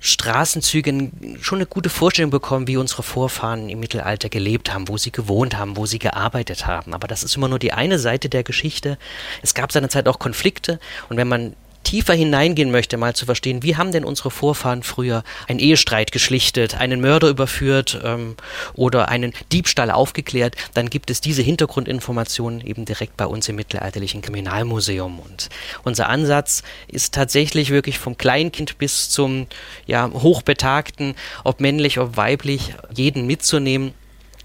Straßenzüge 0.00 1.10
schon 1.40 1.58
eine 1.58 1.66
gute 1.66 1.90
Vorstellung 1.90 2.30
bekommen, 2.30 2.66
wie 2.66 2.76
unsere 2.76 3.02
Vorfahren 3.02 3.68
im 3.68 3.80
Mittelalter 3.80 4.28
gelebt 4.28 4.72
haben, 4.72 4.88
wo 4.88 4.96
sie 4.96 5.12
gewohnt 5.12 5.56
haben, 5.56 5.76
wo 5.76 5.86
sie 5.86 5.98
gearbeitet 5.98 6.66
haben. 6.66 6.94
Aber 6.94 7.06
das 7.08 7.22
ist 7.22 7.36
immer 7.36 7.48
nur 7.48 7.58
die 7.58 7.72
eine 7.72 7.83
Seite 7.98 8.28
der 8.28 8.42
Geschichte. 8.42 8.98
Es 9.42 9.54
gab 9.54 9.72
seinerzeit 9.72 10.08
auch 10.08 10.18
Konflikte 10.18 10.78
und 11.08 11.16
wenn 11.16 11.28
man 11.28 11.54
tiefer 11.84 12.14
hineingehen 12.14 12.70
möchte, 12.70 12.96
mal 12.96 13.14
zu 13.14 13.26
verstehen, 13.26 13.62
wie 13.62 13.76
haben 13.76 13.92
denn 13.92 14.04
unsere 14.04 14.30
Vorfahren 14.30 14.82
früher 14.82 15.22
einen 15.46 15.60
Ehestreit 15.60 16.10
geschlichtet, 16.10 16.80
einen 16.80 17.00
Mörder 17.00 17.28
überführt 17.28 18.00
ähm, 18.02 18.36
oder 18.72 19.08
einen 19.08 19.32
Diebstahl 19.52 19.90
aufgeklärt, 19.90 20.56
dann 20.72 20.90
gibt 20.90 21.10
es 21.10 21.20
diese 21.20 21.42
Hintergrundinformationen 21.42 22.66
eben 22.66 22.84
direkt 22.84 23.16
bei 23.16 23.26
uns 23.26 23.48
im 23.48 23.56
Mittelalterlichen 23.56 24.22
Kriminalmuseum. 24.22 25.20
Und 25.20 25.50
unser 25.84 26.08
Ansatz 26.08 26.62
ist 26.88 27.14
tatsächlich 27.14 27.70
wirklich 27.70 27.98
vom 27.98 28.18
Kleinkind 28.18 28.78
bis 28.78 29.10
zum 29.10 29.46
ja, 29.86 30.10
Hochbetagten, 30.10 31.14
ob 31.44 31.60
männlich, 31.60 31.98
ob 32.00 32.16
weiblich, 32.16 32.74
jeden 32.94 33.26
mitzunehmen 33.26 33.94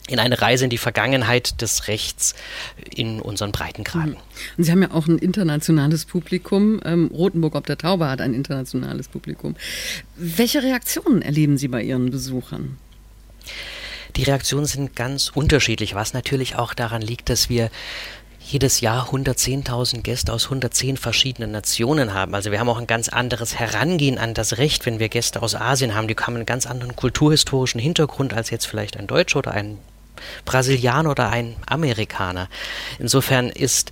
in 0.10 0.20
eine 0.20 0.42
Reise 0.42 0.66
in 0.66 0.70
die 0.70 0.78
Vergangenheit 0.78 1.62
des 1.62 1.88
Rechts 1.88 2.36
in 2.94 3.22
unseren 3.22 3.52
Breitengraden. 3.52 4.12
Mhm. 4.12 4.18
Und 4.58 4.64
Sie 4.64 4.72
haben 4.72 4.82
ja 4.82 4.92
auch 4.92 5.08
ein 5.08 5.18
internationales 5.18 6.06
Publikum. 6.06 6.80
Ähm, 6.84 7.12
Rotenburg 7.14 7.56
ob 7.56 7.66
der 7.66 7.78
Taube 7.78 8.08
hat 8.10 8.22
ein 8.22 8.34
internationales 8.34 9.08
Publikum. 9.08 9.56
Welche 10.16 10.64
Reaktionen 10.64 11.22
erleben 11.22 11.58
Sie 11.58 11.68
bei 11.68 11.84
Ihren 11.84 12.12
Besuchern? 12.12 12.78
Die 14.16 14.24
Reaktionen 14.24 14.66
sind 14.66 14.96
ganz 14.96 15.32
unterschiedlich, 15.34 15.96
was 15.96 16.14
natürlich 16.14 16.56
auch 16.56 16.74
daran 16.74 17.02
liegt, 17.02 17.30
dass 17.30 17.50
wir 17.50 17.70
jedes 18.42 18.82
Jahr 18.82 19.10
110.000 19.10 20.02
Gäste 20.02 20.34
aus 20.34 20.46
110 20.46 20.98
verschiedenen 20.98 21.52
Nationen 21.52 22.14
haben. 22.14 22.34
Also 22.34 22.52
wir 22.52 22.60
haben 22.60 22.70
auch 22.70 22.80
ein 22.80 22.88
ganz 22.88 23.08
anderes 23.08 23.60
Herangehen 23.60 24.18
an 24.18 24.34
das 24.34 24.58
Recht, 24.58 24.86
wenn 24.86 25.00
wir 25.00 25.10
Gäste 25.10 25.44
aus 25.44 25.54
Asien 25.54 25.94
haben. 25.94 26.08
Die 26.08 26.16
haben 26.16 26.36
einen 26.36 26.48
ganz 26.48 26.66
anderen 26.66 26.96
kulturhistorischen 26.96 27.80
Hintergrund 27.80 28.34
als 28.34 28.50
jetzt 28.50 28.66
vielleicht 28.66 28.98
ein 28.98 29.06
Deutscher 29.06 29.40
oder 29.40 29.52
ein 29.52 29.78
Brasilianer 30.46 31.12
oder 31.12 31.30
ein 31.30 31.56
Amerikaner. 31.66 32.50
Insofern 33.00 33.50
ist 33.50 33.92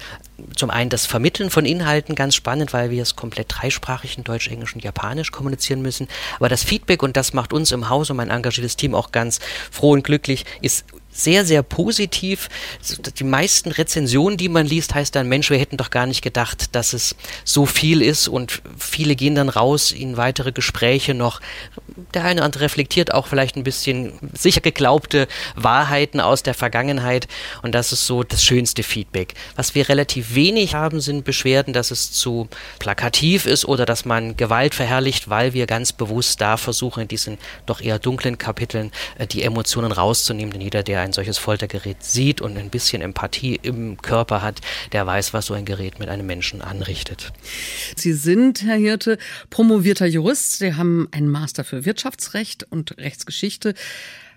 zum 0.56 0.70
einen 0.70 0.90
das 0.90 1.06
Vermitteln 1.06 1.50
von 1.50 1.66
Inhalten 1.66 2.16
ganz 2.16 2.36
spannend, 2.36 2.74
weil 2.74 2.92
wir 2.92 3.02
es 3.02 3.16
komplett 3.16 3.48
dreisprachig 3.50 4.18
in 4.18 4.24
Deutsch, 4.24 4.48
Englisch 4.48 4.76
und 4.76 4.84
Japanisch 4.84 5.32
kommunizieren 5.32 5.82
müssen. 5.82 6.08
Aber 6.38 6.50
das 6.50 6.64
Feedback, 6.64 7.02
und 7.02 7.18
das 7.18 7.34
macht 7.34 7.54
uns 7.54 7.72
im 7.72 7.90
Haus 7.90 8.10
und 8.10 8.18
mein 8.18 8.30
engagiertes 8.30 8.76
Team 8.76 8.94
auch 8.94 9.12
ganz 9.12 9.40
froh 9.72 9.92
und 9.92 10.04
glücklich, 10.04 10.46
ist 10.62 10.86
sehr, 11.18 11.46
sehr 11.46 11.64
positiv. 11.64 12.48
Die 13.18 13.24
meisten 13.24 13.72
Rezensionen, 13.72 14.38
die 14.38 14.50
man 14.50 14.68
liest, 14.68 14.94
heißt 14.94 15.16
dann, 15.16 15.28
Mensch, 15.28 15.50
wir 15.50 15.58
hätten 15.58 15.78
doch 15.78 15.90
gar 15.90 16.06
nicht 16.06 16.22
gedacht, 16.22 16.76
dass 16.76 16.94
es 16.94 17.16
so 17.44 17.66
viel 17.66 18.04
ist 18.04 18.28
und 18.28 18.62
viele 18.78 19.16
gehen 19.16 19.34
dann 19.34 19.50
raus 19.50 19.92
in 19.92 20.18
weitere 20.18 20.52
Gespräche 20.52 21.16
noch. 21.16 21.42
Der 22.14 22.24
eine 22.24 22.42
oder 22.42 22.46
andere 22.46 22.64
reflektiert 22.64 23.14
auch 23.14 23.28
vielleicht 23.28 23.56
ein 23.56 23.64
bisschen 23.64 24.14
sicher 24.34 24.62
geglaubte 24.62 25.28
Wahrheiten 25.56 26.20
aus 26.20 26.44
der 26.44 26.54
Vergangenheit 26.54 27.28
und 27.64 27.74
das 27.74 27.92
ist 27.92 28.06
so 28.06 28.24
das 28.24 28.44
schönste 28.44 28.84
Feedback. 28.84 29.34
Was 29.56 29.76
wir 29.76 29.90
relativ 29.90 30.36
wenig 30.36 30.76
haben, 30.76 31.02
sind 31.02 31.26
Beschwerden, 31.26 31.74
dass 31.74 31.92
es 31.92 32.12
zu 32.12 32.48
plakativ 32.80 33.46
ist 33.46 33.66
oder 33.66 33.86
dass 33.86 34.06
man 34.06 34.38
Gewalt 34.38 34.76
verherrlicht, 34.76 35.30
weil 35.30 35.54
wir 35.54 35.66
ganz 35.66 35.92
bewusst 35.92 36.40
da 36.42 36.58
versuchen, 36.58 37.02
in 37.02 37.08
diesen 37.08 37.38
doch 37.66 37.82
eher 37.82 38.00
dunklen 38.00 38.38
Kapiteln 38.38 38.92
äh, 39.18 39.28
die 39.28 39.44
Emotionen 39.44 39.92
rauszunehmen, 39.92 40.52
denn 40.52 40.62
jeder, 40.62 40.84
der 40.84 41.02
ein 41.02 41.14
solches 41.14 41.38
Foltergerät 41.38 42.04
sieht 42.04 42.42
und 42.42 42.58
ein 42.58 42.70
bisschen 42.70 43.02
Empathie 43.02 43.60
im 43.62 44.02
Körper 44.02 44.42
hat, 44.42 44.62
der 44.92 45.06
weiß, 45.06 45.34
was 45.34 45.48
so 45.48 45.54
ein 45.54 45.66
Gerät 45.66 46.00
mit 46.00 46.10
einem 46.10 46.28
Menschen 46.28 46.62
anrichtet. 46.62 47.34
Sie 47.96 48.14
sind, 48.14 48.64
Herr 48.64 48.78
Hirte, 48.78 49.18
promovierter 49.50 50.06
Jurist. 50.06 50.60
Sie 50.60 50.76
haben 50.76 51.08
einen 51.12 51.30
Master 51.30 51.64
für 51.64 51.86
Wirtschaftsrecht 51.88 52.68
und 52.70 52.96
Rechtsgeschichte 53.00 53.74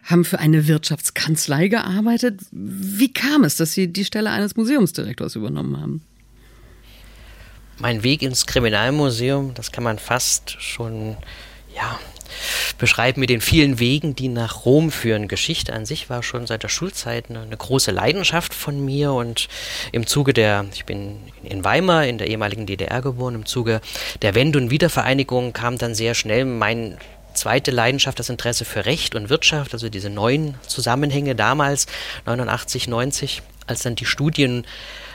haben 0.05 0.25
für 0.25 0.39
eine 0.39 0.67
Wirtschaftskanzlei 0.67 1.69
gearbeitet. 1.69 2.41
Wie 2.53 3.13
kam 3.13 3.45
es, 3.45 3.57
dass 3.57 3.73
Sie 3.73 3.93
die 3.93 4.07
Stelle 4.07 4.31
eines 4.31 4.57
Museumsdirektors 4.57 5.37
übernommen 5.37 5.79
haben? 5.79 6.03
Mein 7.79 8.03
Weg 8.03 8.23
ins 8.23 8.47
Kriminalmuseum, 8.47 9.55
das 9.55 9.73
kann 9.73 9.85
man 9.85 9.99
fast 9.99 10.61
schon, 10.61 11.17
ja, 11.75 11.99
beschreibt 12.79 13.19
mit 13.19 13.31
den 13.31 13.41
vielen 13.41 13.79
Wegen, 13.79 14.15
die 14.15 14.29
nach 14.29 14.65
Rom 14.65 14.91
führen. 14.91 15.29
Geschichte 15.29 15.73
an 15.73 15.87
sich 15.87 16.11
war 16.11 16.23
schon 16.23 16.47
seit 16.47 16.63
der 16.63 16.69
Schulzeit 16.69 17.31
eine, 17.31 17.41
eine 17.41 17.57
große 17.57 17.91
Leidenschaft 17.91 18.55
von 18.55 18.85
mir 18.85 19.13
und 19.13 19.49
im 19.93 20.07
Zuge 20.07 20.33
der, 20.33 20.67
ich 20.75 20.85
bin 20.85 21.19
in 21.43 21.65
Weimar 21.65 22.07
in 22.07 22.19
der 22.19 22.29
ehemaligen 22.29 22.67
DDR 22.67 23.03
geboren, 23.03 23.35
im 23.35 23.47
Zuge 23.47 23.81
der 24.23 24.35
Wende- 24.35 24.59
und 24.59 24.71
Wiedervereinigung 24.71 25.53
kam 25.53 25.79
dann 25.79 25.95
sehr 25.95 26.15
schnell 26.15 26.45
mein 26.45 26.99
zweite 27.35 27.71
Leidenschaft, 27.71 28.19
das 28.19 28.29
Interesse 28.29 28.65
für 28.65 28.85
Recht 28.87 29.15
und 29.15 29.31
Wirtschaft, 29.31 29.73
also 29.73 29.89
diese 29.89 30.11
neuen 30.11 30.55
Zusammenhänge 30.67 31.35
damals, 31.35 31.87
89, 32.27 32.89
90, 32.89 33.43
als 33.67 33.83
dann 33.83 33.95
die 33.95 34.07
Studien 34.07 34.67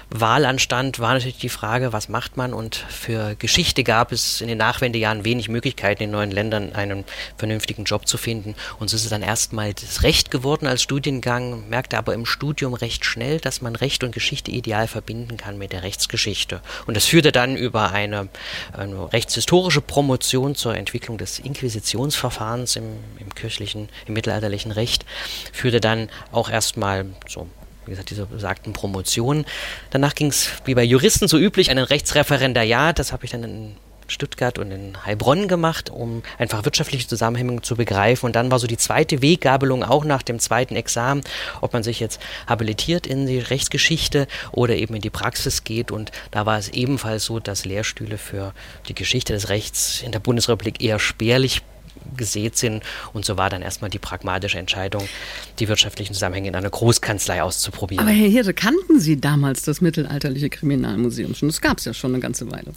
Wahl 0.10 0.46
anstand, 0.46 1.00
war 1.00 1.14
natürlich 1.14 1.40
die 1.40 1.50
Frage, 1.50 1.92
was 1.92 2.10
macht 2.10 2.38
man? 2.38 2.54
Und 2.54 2.76
für 2.76 3.36
Geschichte 3.36 3.84
gab 3.84 4.12
es 4.12 4.42
in 4.42 4.48
den 4.48 4.58
Nachwendejahren 4.58 5.26
wenig 5.26 5.50
Möglichkeiten, 5.50 6.04
in 6.04 6.12
neuen 6.12 6.32
Ländern 6.32 6.74
einen 6.74 7.06
vernünftigen 7.38 7.86
Job 7.86 8.08
zu 8.08 8.18
finden. 8.18 8.56
Und 8.80 8.90
so 8.90 8.96
ist 8.96 9.04
es 9.04 9.10
dann 9.10 9.24
erstmal 9.24 9.74
das 9.74 10.04
Recht 10.04 10.32
geworden 10.32 10.68
als 10.68 10.84
Studiengang, 10.84 11.68
merkte 11.70 11.98
aber 11.98 12.14
im 12.14 12.26
Studium 12.26 12.74
recht 12.74 13.04
schnell, 13.06 13.40
dass 13.40 13.62
man 13.62 13.76
Recht 13.76 14.04
und 14.04 14.12
Geschichte 14.12 14.52
ideal 14.52 14.88
verbinden 14.88 15.38
kann 15.38 15.58
mit 15.58 15.74
der 15.74 15.84
Rechtsgeschichte. 15.84 16.62
Und 16.86 16.96
das 16.96 17.06
führte 17.06 17.32
dann 17.32 17.56
über 17.56 17.92
eine, 17.92 18.30
eine 18.74 19.12
rechtshistorische 19.12 19.82
Promotion 19.82 20.56
zur 20.56 20.76
Entwicklung 20.76 21.18
des 21.18 21.40
Inquisitionsverfahrens 21.40 22.76
im, 22.76 22.84
im 23.20 23.34
kirchlichen, 23.34 23.90
im 24.06 24.14
mittelalterlichen 24.14 24.72
Recht, 24.72 25.06
führte 25.52 25.82
dann 25.82 26.10
auch 26.32 26.50
erstmal 26.50 27.06
so 27.28 27.48
wie 27.86 27.92
gesagt, 27.92 28.10
diese 28.10 28.25
besagten 28.25 28.74
Promotionen. 28.74 29.46
Danach 29.92 30.15
ging 30.15 30.27
es, 30.27 30.50
wie 30.65 30.75
bei 30.75 30.84
Juristen 30.84 31.27
so 31.27 31.38
üblich, 31.38 31.70
ein 31.72 31.77
Rechtsreferendariat. 31.77 33.00
Das 33.00 33.12
habe 33.12 33.25
ich 33.25 33.32
dann 33.32 33.44
in 33.44 33.75
Stuttgart 34.08 34.60
und 34.60 34.72
in 34.72 35.06
Heilbronn 35.06 35.48
gemacht, 35.48 35.89
um 35.89 36.24
einfach 36.38 36.65
wirtschaftliche 36.65 37.08
Zusammenhänge 37.08 37.62
zu 37.62 37.75
begreifen. 37.75 38.27
Und 38.27 38.36
dann 38.36 38.51
war 38.51 38.60
so 38.60 38.68
die 38.68 38.77
zweite 38.77 39.22
Weggabelung 39.22 39.84
auch 39.84 40.06
nach 40.06 40.22
dem 40.22 40.39
zweiten 40.39 40.75
Examen, 40.75 41.22
ob 41.62 41.74
man 41.74 41.84
sich 41.84 42.00
jetzt 42.00 42.22
habilitiert 42.48 43.08
in 43.08 43.25
die 43.25 43.39
Rechtsgeschichte 43.39 44.27
oder 44.51 44.75
eben 44.75 44.96
in 44.96 45.01
die 45.01 45.10
Praxis 45.10 45.63
geht. 45.63 45.92
Und 45.92 46.12
da 46.32 46.46
war 46.46 46.58
es 46.58 46.70
ebenfalls 46.70 47.25
so, 47.25 47.39
dass 47.39 47.65
Lehrstühle 47.65 48.18
für 48.18 48.54
die 48.88 48.96
Geschichte 48.96 49.34
des 49.34 49.50
Rechts 49.50 50.01
in 50.01 50.12
der 50.12 50.20
Bundesrepublik 50.20 50.84
eher 50.84 51.00
spärlich 51.00 51.62
gesät 52.18 52.58
sind. 52.58 52.84
Und 53.14 53.25
so 53.25 53.38
war 53.38 53.50
dann 53.50 53.62
erstmal 53.62 53.90
die 53.90 54.00
pragmatische 54.00 54.58
Entscheidung, 54.58 55.08
die 55.60 55.68
wirtschaftlichen 55.68 56.14
Zusammenhänge 56.14 56.50
in 56.50 56.56
einer 56.56 56.70
Großkanzlei 56.70 57.42
auszuprobieren. 57.42 58.06
Aber 58.06 58.16
Herr 58.16 58.30
Hirte, 58.30 58.54
kannten 58.54 59.00
Sie 59.00 59.20
damals 59.20 59.64
das 59.64 59.82
mittelalterliche 59.82 60.50
Kriminalmuseum 60.50 61.36
schon? 61.36 61.50
Das 61.50 61.62
gab 61.62 61.80
es 61.80 61.86
ja 61.86 61.94
schon 61.94 62.14
eine 62.14 62.22
ganze 62.22 62.50
Weile. 62.52 62.74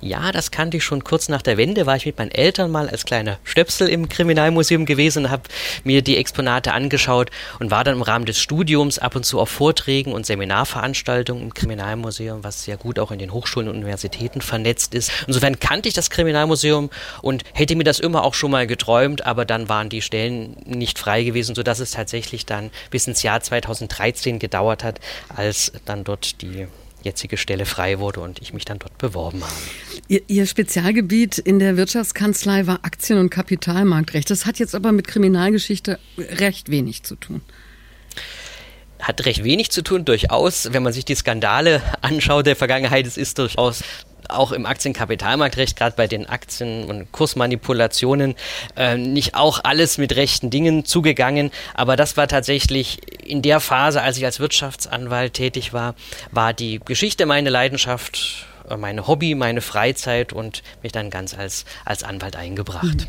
Ja, 0.00 0.32
das 0.32 0.50
kannte 0.50 0.76
ich 0.76 0.84
schon 0.84 1.04
kurz 1.04 1.28
nach 1.28 1.42
der 1.42 1.56
Wende, 1.56 1.86
war 1.86 1.96
ich 1.96 2.06
mit 2.06 2.18
meinen 2.18 2.30
Eltern 2.30 2.70
mal 2.70 2.88
als 2.88 3.04
kleiner 3.04 3.38
Stöpsel 3.44 3.88
im 3.88 4.08
Kriminalmuseum 4.08 4.86
gewesen 4.86 5.24
und 5.24 5.30
habe 5.30 5.42
mir 5.84 6.02
die 6.02 6.16
Exponate 6.16 6.72
angeschaut 6.72 7.30
und 7.58 7.70
war 7.70 7.84
dann 7.84 7.96
im 7.96 8.02
Rahmen 8.02 8.24
des 8.24 8.38
Studiums 8.40 8.98
ab 8.98 9.16
und 9.16 9.24
zu 9.24 9.40
auf 9.40 9.48
Vorträgen 9.48 10.12
und 10.12 10.26
Seminarveranstaltungen 10.26 11.42
im 11.42 11.54
Kriminalmuseum, 11.54 12.44
was 12.44 12.64
sehr 12.64 12.76
gut 12.76 12.98
auch 12.98 13.10
in 13.10 13.18
den 13.18 13.32
Hochschulen 13.32 13.68
und 13.68 13.76
Universitäten 13.76 14.40
vernetzt 14.40 14.94
ist. 14.94 15.10
Insofern 15.26 15.58
kannte 15.58 15.88
ich 15.88 15.94
das 15.94 16.10
Kriminalmuseum 16.10 16.90
und 17.22 17.44
hätte 17.52 17.76
mir 17.76 17.84
das 17.84 18.00
immer 18.00 18.24
auch 18.24 18.34
schon 18.34 18.50
mal 18.50 18.66
geträumt, 18.66 19.26
aber 19.26 19.44
dann 19.44 19.68
waren 19.68 19.88
die 19.88 20.02
Stellen 20.02 20.56
nicht 20.64 20.98
frei 20.98 21.24
gewesen, 21.24 21.54
sodass 21.54 21.80
es 21.80 21.92
tatsächlich 21.92 22.46
dann 22.46 22.70
bis 22.90 23.06
ins 23.06 23.22
Jahr 23.22 23.40
2013 23.40 24.38
gedauert 24.38 24.84
hat, 24.84 25.00
als 25.34 25.72
dann 25.84 26.04
dort 26.04 26.42
die 26.42 26.66
jetzige 27.02 27.36
Stelle 27.36 27.66
frei 27.66 27.98
wurde 27.98 28.20
und 28.20 28.40
ich 28.40 28.52
mich 28.52 28.64
dann 28.64 28.78
dort 28.78 28.96
beworben 28.98 29.42
habe. 29.42 29.52
Ihr, 30.08 30.22
Ihr, 30.26 30.46
Spezialgebiet 30.46 31.38
in 31.38 31.58
der 31.58 31.76
Wirtschaftskanzlei 31.76 32.66
war 32.66 32.80
Aktien- 32.82 33.18
und 33.18 33.30
Kapitalmarktrecht. 33.30 34.30
Das 34.30 34.46
hat 34.46 34.58
jetzt 34.58 34.74
aber 34.74 34.92
mit 34.92 35.06
Kriminalgeschichte 35.06 35.98
recht 36.18 36.70
wenig 36.70 37.02
zu 37.02 37.16
tun 37.16 37.42
hat 39.00 39.24
recht 39.26 39.44
wenig 39.44 39.70
zu 39.70 39.82
tun, 39.82 40.04
durchaus. 40.04 40.72
Wenn 40.72 40.82
man 40.82 40.92
sich 40.92 41.04
die 41.04 41.14
Skandale 41.14 41.82
anschaut 42.00 42.46
der 42.46 42.56
Vergangenheit, 42.56 43.06
es 43.06 43.16
ist 43.16 43.38
durchaus 43.38 43.82
auch 44.28 44.52
im 44.52 44.66
Aktienkapitalmarktrecht, 44.66 45.76
gerade 45.76 45.96
bei 45.96 46.06
den 46.06 46.28
Aktien- 46.28 46.84
und 46.84 47.10
Kursmanipulationen, 47.12 48.36
äh, 48.76 48.96
nicht 48.96 49.34
auch 49.34 49.60
alles 49.64 49.98
mit 49.98 50.14
rechten 50.16 50.50
Dingen 50.50 50.84
zugegangen. 50.84 51.50
Aber 51.74 51.96
das 51.96 52.16
war 52.16 52.28
tatsächlich 52.28 52.98
in 53.26 53.42
der 53.42 53.60
Phase, 53.60 54.02
als 54.02 54.18
ich 54.18 54.24
als 54.24 54.40
Wirtschaftsanwalt 54.40 55.34
tätig 55.34 55.72
war, 55.72 55.94
war 56.30 56.52
die 56.52 56.80
Geschichte 56.84 57.26
meine 57.26 57.50
Leidenschaft, 57.50 58.46
äh, 58.68 58.76
meine 58.76 59.06
Hobby, 59.06 59.34
meine 59.34 59.60
Freizeit 59.60 60.32
und 60.32 60.62
mich 60.82 60.92
dann 60.92 61.10
ganz 61.10 61.36
als, 61.36 61.64
als 61.84 62.04
Anwalt 62.04 62.36
eingebracht. 62.36 62.84
Mhm. 62.84 63.06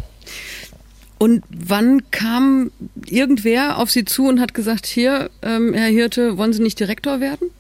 Und 1.22 1.44
wann 1.52 2.10
kam 2.10 2.72
irgendwer 3.06 3.78
auf 3.78 3.92
Sie 3.92 4.06
zu 4.06 4.28
und 4.28 4.40
hat 4.40 4.56
gesagt, 4.56 4.88
hier, 4.88 5.30
ähm, 5.44 5.72
Herr 5.72 5.86
Hirte, 5.86 6.36
wollen 6.40 6.52
Sie 6.52 6.64
nicht 6.64 6.80
Direktor 6.80 7.20
werden? 7.20 7.52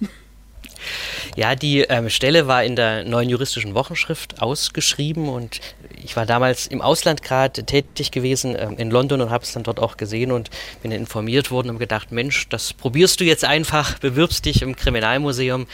Ja, 1.35 1.55
die 1.55 1.81
ähm, 1.81 2.09
Stelle 2.09 2.47
war 2.47 2.63
in 2.63 2.75
der 2.75 3.03
neuen 3.03 3.29
juristischen 3.29 3.75
Wochenschrift 3.75 4.41
ausgeschrieben 4.41 5.29
und 5.29 5.59
ich 6.03 6.15
war 6.15 6.25
damals 6.25 6.67
im 6.67 6.81
Ausland 6.81 7.21
gerade 7.21 7.63
tätig 7.63 8.11
gewesen 8.11 8.55
ähm, 8.57 8.77
in 8.77 8.91
London 8.91 9.21
und 9.21 9.29
habe 9.29 9.43
es 9.43 9.53
dann 9.53 9.63
dort 9.63 9.79
auch 9.79 9.97
gesehen 9.97 10.31
und 10.31 10.49
bin 10.81 10.91
informiert 10.91 11.51
worden 11.51 11.69
und 11.69 11.79
gedacht, 11.79 12.11
Mensch, 12.11 12.49
das 12.49 12.73
probierst 12.73 13.19
du 13.19 13.23
jetzt 13.23 13.45
einfach, 13.45 13.99
bewirbst 13.99 14.45
dich 14.45 14.61
im 14.61 14.75
Kriminalmuseum. 14.75 15.67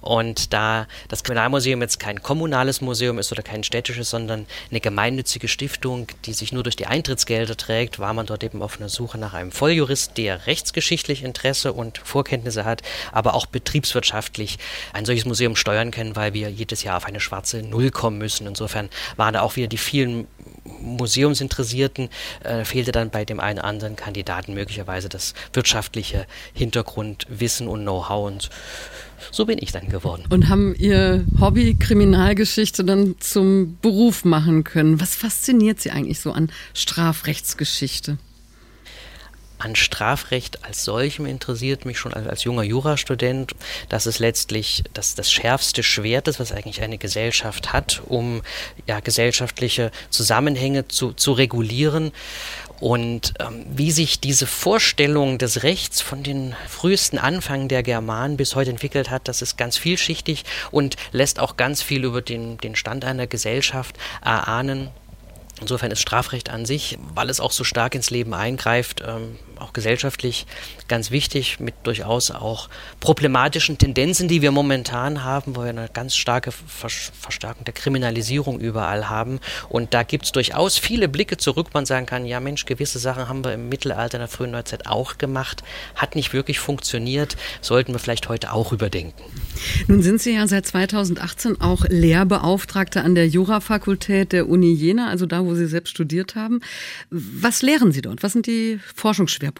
Und 0.00 0.52
da 0.52 0.86
das 1.08 1.22
Kriminalmuseum 1.24 1.80
jetzt 1.82 2.00
kein 2.00 2.22
kommunales 2.22 2.80
Museum 2.80 3.18
ist 3.18 3.32
oder 3.32 3.42
kein 3.42 3.64
städtisches, 3.64 4.10
sondern 4.10 4.46
eine 4.70 4.80
gemeinnützige 4.80 5.48
Stiftung, 5.48 6.08
die 6.24 6.32
sich 6.32 6.52
nur 6.52 6.62
durch 6.62 6.76
die 6.76 6.86
Eintrittsgelder 6.86 7.56
trägt, 7.56 7.98
war 7.98 8.14
man 8.14 8.26
dort 8.26 8.44
eben 8.44 8.62
auf 8.62 8.78
einer 8.78 8.88
Suche 8.88 9.18
nach 9.18 9.34
einem 9.34 9.52
Volljurist, 9.52 10.16
der 10.16 10.46
rechtsgeschichtlich 10.46 11.22
Interesse 11.22 11.72
und 11.72 11.98
Vorkenntnisse 11.98 12.64
hat, 12.64 12.82
aber 13.12 13.34
auch 13.34 13.46
betriebswirtschaftlich 13.46 14.53
ein 14.92 15.04
solches 15.04 15.24
Museum 15.24 15.56
steuern 15.56 15.90
können, 15.90 16.16
weil 16.16 16.34
wir 16.34 16.50
jedes 16.50 16.82
Jahr 16.82 16.96
auf 16.96 17.06
eine 17.06 17.20
schwarze 17.20 17.62
Null 17.62 17.90
kommen 17.90 18.18
müssen. 18.18 18.46
Insofern 18.46 18.88
waren 19.16 19.34
da 19.34 19.42
auch 19.42 19.56
wieder 19.56 19.68
die 19.68 19.78
vielen 19.78 20.26
Museumsinteressierten, 20.80 22.08
äh, 22.42 22.64
fehlte 22.64 22.92
dann 22.92 23.10
bei 23.10 23.24
dem 23.24 23.40
einen 23.40 23.58
oder 23.58 23.68
anderen 23.68 23.96
Kandidaten 23.96 24.54
möglicherweise 24.54 25.08
das 25.08 25.34
wirtschaftliche 25.52 26.26
Hintergrundwissen 26.54 27.68
und 27.68 27.82
Know-how 27.82 28.26
und 28.26 28.50
so 29.30 29.46
bin 29.46 29.58
ich 29.60 29.72
dann 29.72 29.88
geworden. 29.88 30.24
Und 30.28 30.48
haben 30.48 30.74
Ihr 30.76 31.24
Hobby 31.40 31.76
Kriminalgeschichte 31.78 32.84
dann 32.84 33.16
zum 33.20 33.78
Beruf 33.80 34.24
machen 34.24 34.64
können. 34.64 35.00
Was 35.00 35.14
fasziniert 35.14 35.80
Sie 35.80 35.90
eigentlich 35.90 36.20
so 36.20 36.32
an 36.32 36.50
Strafrechtsgeschichte? 36.74 38.18
An 39.64 39.76
Strafrecht 39.76 40.64
als 40.64 40.84
solchem 40.84 41.24
interessiert 41.24 41.86
mich 41.86 41.98
schon 41.98 42.12
als, 42.12 42.26
als 42.26 42.44
junger 42.44 42.62
Jurastudent, 42.62 43.54
dass 43.88 44.04
es 44.06 44.18
letztlich 44.18 44.84
das, 44.92 45.14
das 45.14 45.32
schärfste 45.32 45.82
Schwert 45.82 46.28
ist, 46.28 46.38
was 46.38 46.52
eigentlich 46.52 46.82
eine 46.82 46.98
Gesellschaft 46.98 47.72
hat, 47.72 48.02
um 48.04 48.42
ja, 48.86 49.00
gesellschaftliche 49.00 49.90
Zusammenhänge 50.10 50.86
zu, 50.88 51.12
zu 51.12 51.32
regulieren. 51.32 52.12
Und 52.80 53.34
ähm, 53.38 53.64
wie 53.70 53.90
sich 53.90 54.20
diese 54.20 54.46
Vorstellung 54.46 55.38
des 55.38 55.62
Rechts 55.62 56.02
von 56.02 56.22
den 56.22 56.54
frühesten 56.68 57.18
Anfängen 57.18 57.68
der 57.68 57.82
Germanen 57.82 58.36
bis 58.36 58.56
heute 58.56 58.70
entwickelt 58.70 59.08
hat, 59.08 59.28
das 59.28 59.40
ist 59.40 59.56
ganz 59.56 59.78
vielschichtig 59.78 60.44
und 60.70 60.96
lässt 61.12 61.40
auch 61.40 61.56
ganz 61.56 61.80
viel 61.80 62.04
über 62.04 62.20
den, 62.20 62.58
den 62.58 62.76
Stand 62.76 63.04
einer 63.06 63.26
Gesellschaft 63.26 63.96
erahnen. 64.22 64.90
Insofern 65.60 65.92
ist 65.92 66.00
Strafrecht 66.00 66.50
an 66.50 66.66
sich, 66.66 66.98
weil 67.14 67.30
es 67.30 67.38
auch 67.38 67.52
so 67.52 67.62
stark 67.62 67.94
ins 67.94 68.10
Leben 68.10 68.34
eingreift, 68.34 69.02
ähm, 69.06 69.38
auch 69.58 69.72
gesellschaftlich 69.72 70.46
ganz 70.88 71.10
wichtig, 71.10 71.60
mit 71.60 71.74
durchaus 71.84 72.30
auch 72.30 72.68
problematischen 73.00 73.78
Tendenzen, 73.78 74.28
die 74.28 74.42
wir 74.42 74.50
momentan 74.50 75.24
haben, 75.24 75.56
wo 75.56 75.62
wir 75.62 75.70
eine 75.70 75.88
ganz 75.92 76.16
starke 76.16 76.52
Verstärkung 76.52 77.64
der 77.64 77.74
Kriminalisierung 77.74 78.60
überall 78.60 79.08
haben. 79.08 79.40
Und 79.68 79.94
da 79.94 80.02
gibt 80.02 80.26
es 80.26 80.32
durchaus 80.32 80.78
viele 80.78 81.08
Blicke 81.08 81.36
zurück, 81.36 81.68
man 81.74 81.86
sagen 81.86 82.06
kann, 82.06 82.26
ja 82.26 82.40
Mensch, 82.40 82.66
gewisse 82.66 82.98
Sachen 82.98 83.28
haben 83.28 83.44
wir 83.44 83.52
im 83.54 83.68
Mittelalter, 83.68 84.18
in 84.18 84.20
der 84.20 84.28
frühen 84.28 84.50
Neuzeit 84.50 84.86
auch 84.86 85.18
gemacht, 85.18 85.62
hat 85.94 86.14
nicht 86.14 86.32
wirklich 86.32 86.58
funktioniert, 86.60 87.36
sollten 87.60 87.92
wir 87.92 87.98
vielleicht 87.98 88.28
heute 88.28 88.52
auch 88.52 88.72
überdenken. 88.72 89.22
Nun 89.86 90.02
sind 90.02 90.20
Sie 90.20 90.34
ja 90.34 90.46
seit 90.46 90.66
2018 90.66 91.60
auch 91.60 91.84
Lehrbeauftragte 91.88 93.02
an 93.02 93.14
der 93.14 93.28
Jurafakultät 93.28 94.32
der 94.32 94.48
Uni 94.48 94.72
Jena, 94.72 95.08
also 95.08 95.26
da, 95.26 95.44
wo 95.44 95.54
Sie 95.54 95.66
selbst 95.66 95.90
studiert 95.90 96.34
haben. 96.34 96.60
Was 97.10 97.62
lehren 97.62 97.92
Sie 97.92 98.02
dort? 98.02 98.22
Was 98.22 98.32
sind 98.32 98.46
die 98.46 98.80
Forschungsschwerpunkte? 98.94 99.53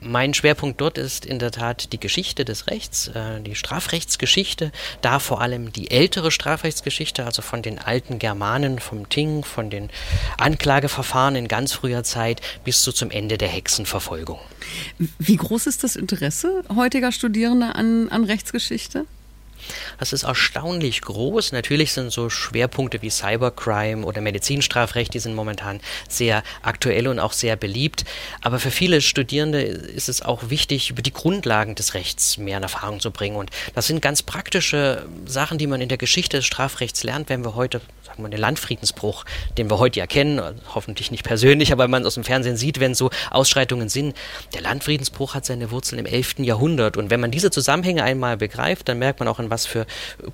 Mein 0.00 0.34
Schwerpunkt 0.34 0.80
dort 0.80 0.98
ist 0.98 1.24
in 1.24 1.38
der 1.38 1.52
Tat 1.52 1.92
die 1.92 2.00
Geschichte 2.00 2.44
des 2.44 2.66
Rechts, 2.66 3.08
äh, 3.08 3.40
die 3.40 3.54
Strafrechtsgeschichte, 3.54 4.72
da 5.00 5.18
vor 5.18 5.40
allem 5.40 5.72
die 5.72 5.90
ältere 5.90 6.30
Strafrechtsgeschichte, 6.32 7.24
also 7.24 7.40
von 7.40 7.62
den 7.62 7.78
alten 7.78 8.18
Germanen, 8.18 8.80
vom 8.80 9.08
Ting, 9.08 9.44
von 9.44 9.70
den 9.70 9.90
Anklageverfahren 10.38 11.36
in 11.36 11.46
ganz 11.46 11.72
früher 11.72 12.02
Zeit 12.02 12.40
bis 12.64 12.82
zu 12.82 12.92
zum 12.92 13.10
Ende 13.10 13.38
der 13.38 13.48
Hexenverfolgung. 13.48 14.40
Wie 15.18 15.36
groß 15.36 15.68
ist 15.68 15.84
das 15.84 15.94
Interesse 15.94 16.64
heutiger 16.74 17.12
Studierender 17.12 17.76
an, 17.76 18.08
an 18.08 18.24
Rechtsgeschichte? 18.24 19.06
Das 19.98 20.12
ist 20.12 20.22
erstaunlich 20.22 21.00
groß. 21.02 21.52
Natürlich 21.52 21.92
sind 21.92 22.10
so 22.12 22.30
Schwerpunkte 22.30 23.02
wie 23.02 23.10
Cybercrime 23.10 24.04
oder 24.04 24.20
Medizinstrafrecht, 24.20 25.14
die 25.14 25.18
sind 25.18 25.34
momentan 25.34 25.80
sehr 26.08 26.42
aktuell 26.62 27.08
und 27.08 27.18
auch 27.18 27.32
sehr 27.32 27.56
beliebt. 27.56 28.04
Aber 28.40 28.58
für 28.58 28.70
viele 28.70 29.00
Studierende 29.00 29.62
ist 29.62 30.08
es 30.08 30.22
auch 30.22 30.50
wichtig, 30.50 30.90
über 30.90 31.02
die 31.02 31.12
Grundlagen 31.12 31.74
des 31.74 31.94
Rechts 31.94 32.38
mehr 32.38 32.56
in 32.56 32.62
Erfahrung 32.62 33.00
zu 33.00 33.10
bringen. 33.10 33.36
Und 33.36 33.50
das 33.74 33.86
sind 33.86 34.02
ganz 34.02 34.22
praktische 34.22 35.06
Sachen, 35.26 35.58
die 35.58 35.66
man 35.66 35.80
in 35.80 35.88
der 35.88 35.98
Geschichte 35.98 36.38
des 36.38 36.46
Strafrechts 36.46 37.02
lernt, 37.04 37.28
wenn 37.28 37.44
wir 37.44 37.54
heute 37.54 37.80
sagen 38.12 38.22
wir, 38.24 38.30
den 38.30 38.40
Landfriedensbruch, 38.40 39.24
den 39.56 39.70
wir 39.70 39.78
heute 39.78 40.00
ja 40.00 40.06
kennen, 40.06 40.40
hoffentlich 40.74 41.10
nicht 41.10 41.24
persönlich, 41.24 41.72
aber 41.72 41.88
man 41.88 42.04
aus 42.04 42.14
dem 42.14 42.24
Fernsehen 42.24 42.56
sieht, 42.56 42.80
wenn 42.80 42.94
so 42.94 43.10
Ausschreitungen 43.30 43.88
sind. 43.88 44.14
Der 44.54 44.60
Landfriedensbruch 44.60 45.34
hat 45.34 45.46
seine 45.46 45.70
Wurzeln 45.70 45.98
im 45.98 46.06
11. 46.06 46.40
Jahrhundert. 46.40 46.96
Und 46.96 47.10
wenn 47.10 47.20
man 47.20 47.30
diese 47.30 47.50
Zusammenhänge 47.50 48.02
einmal 48.02 48.36
begreift, 48.36 48.88
dann 48.88 48.98
merkt 48.98 49.20
man 49.20 49.28
auch, 49.28 49.38
in 49.40 49.50
was 49.50 49.66
für 49.66 49.86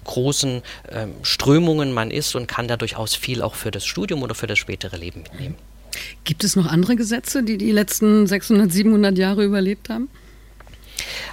großen 0.05 0.63
ähm, 0.91 1.13
Strömungen 1.23 1.93
man 1.93 2.11
ist 2.11 2.35
und 2.35 2.49
kann 2.49 2.69
da 2.69 2.77
durchaus 2.77 3.15
viel 3.15 3.43
auch 3.43 3.55
für 3.55 3.71
das 3.71 3.87
Studium 3.87 4.23
oder 4.23 4.35
für 4.35 4.47
das 4.47 4.59
spätere 4.59 4.97
Leben 4.97 5.23
mitnehmen. 5.23 5.55
Gibt 6.25 6.45
es 6.45 6.57
noch 6.57 6.67
andere 6.67 6.97
Gesetze, 6.97 7.43
die 7.43 7.59
die 7.59 7.73
letzten 7.73 8.27
600, 8.27 8.73
700 8.73 9.17
Jahre 9.17 9.45
überlebt 9.45 9.89
haben? 9.89 10.09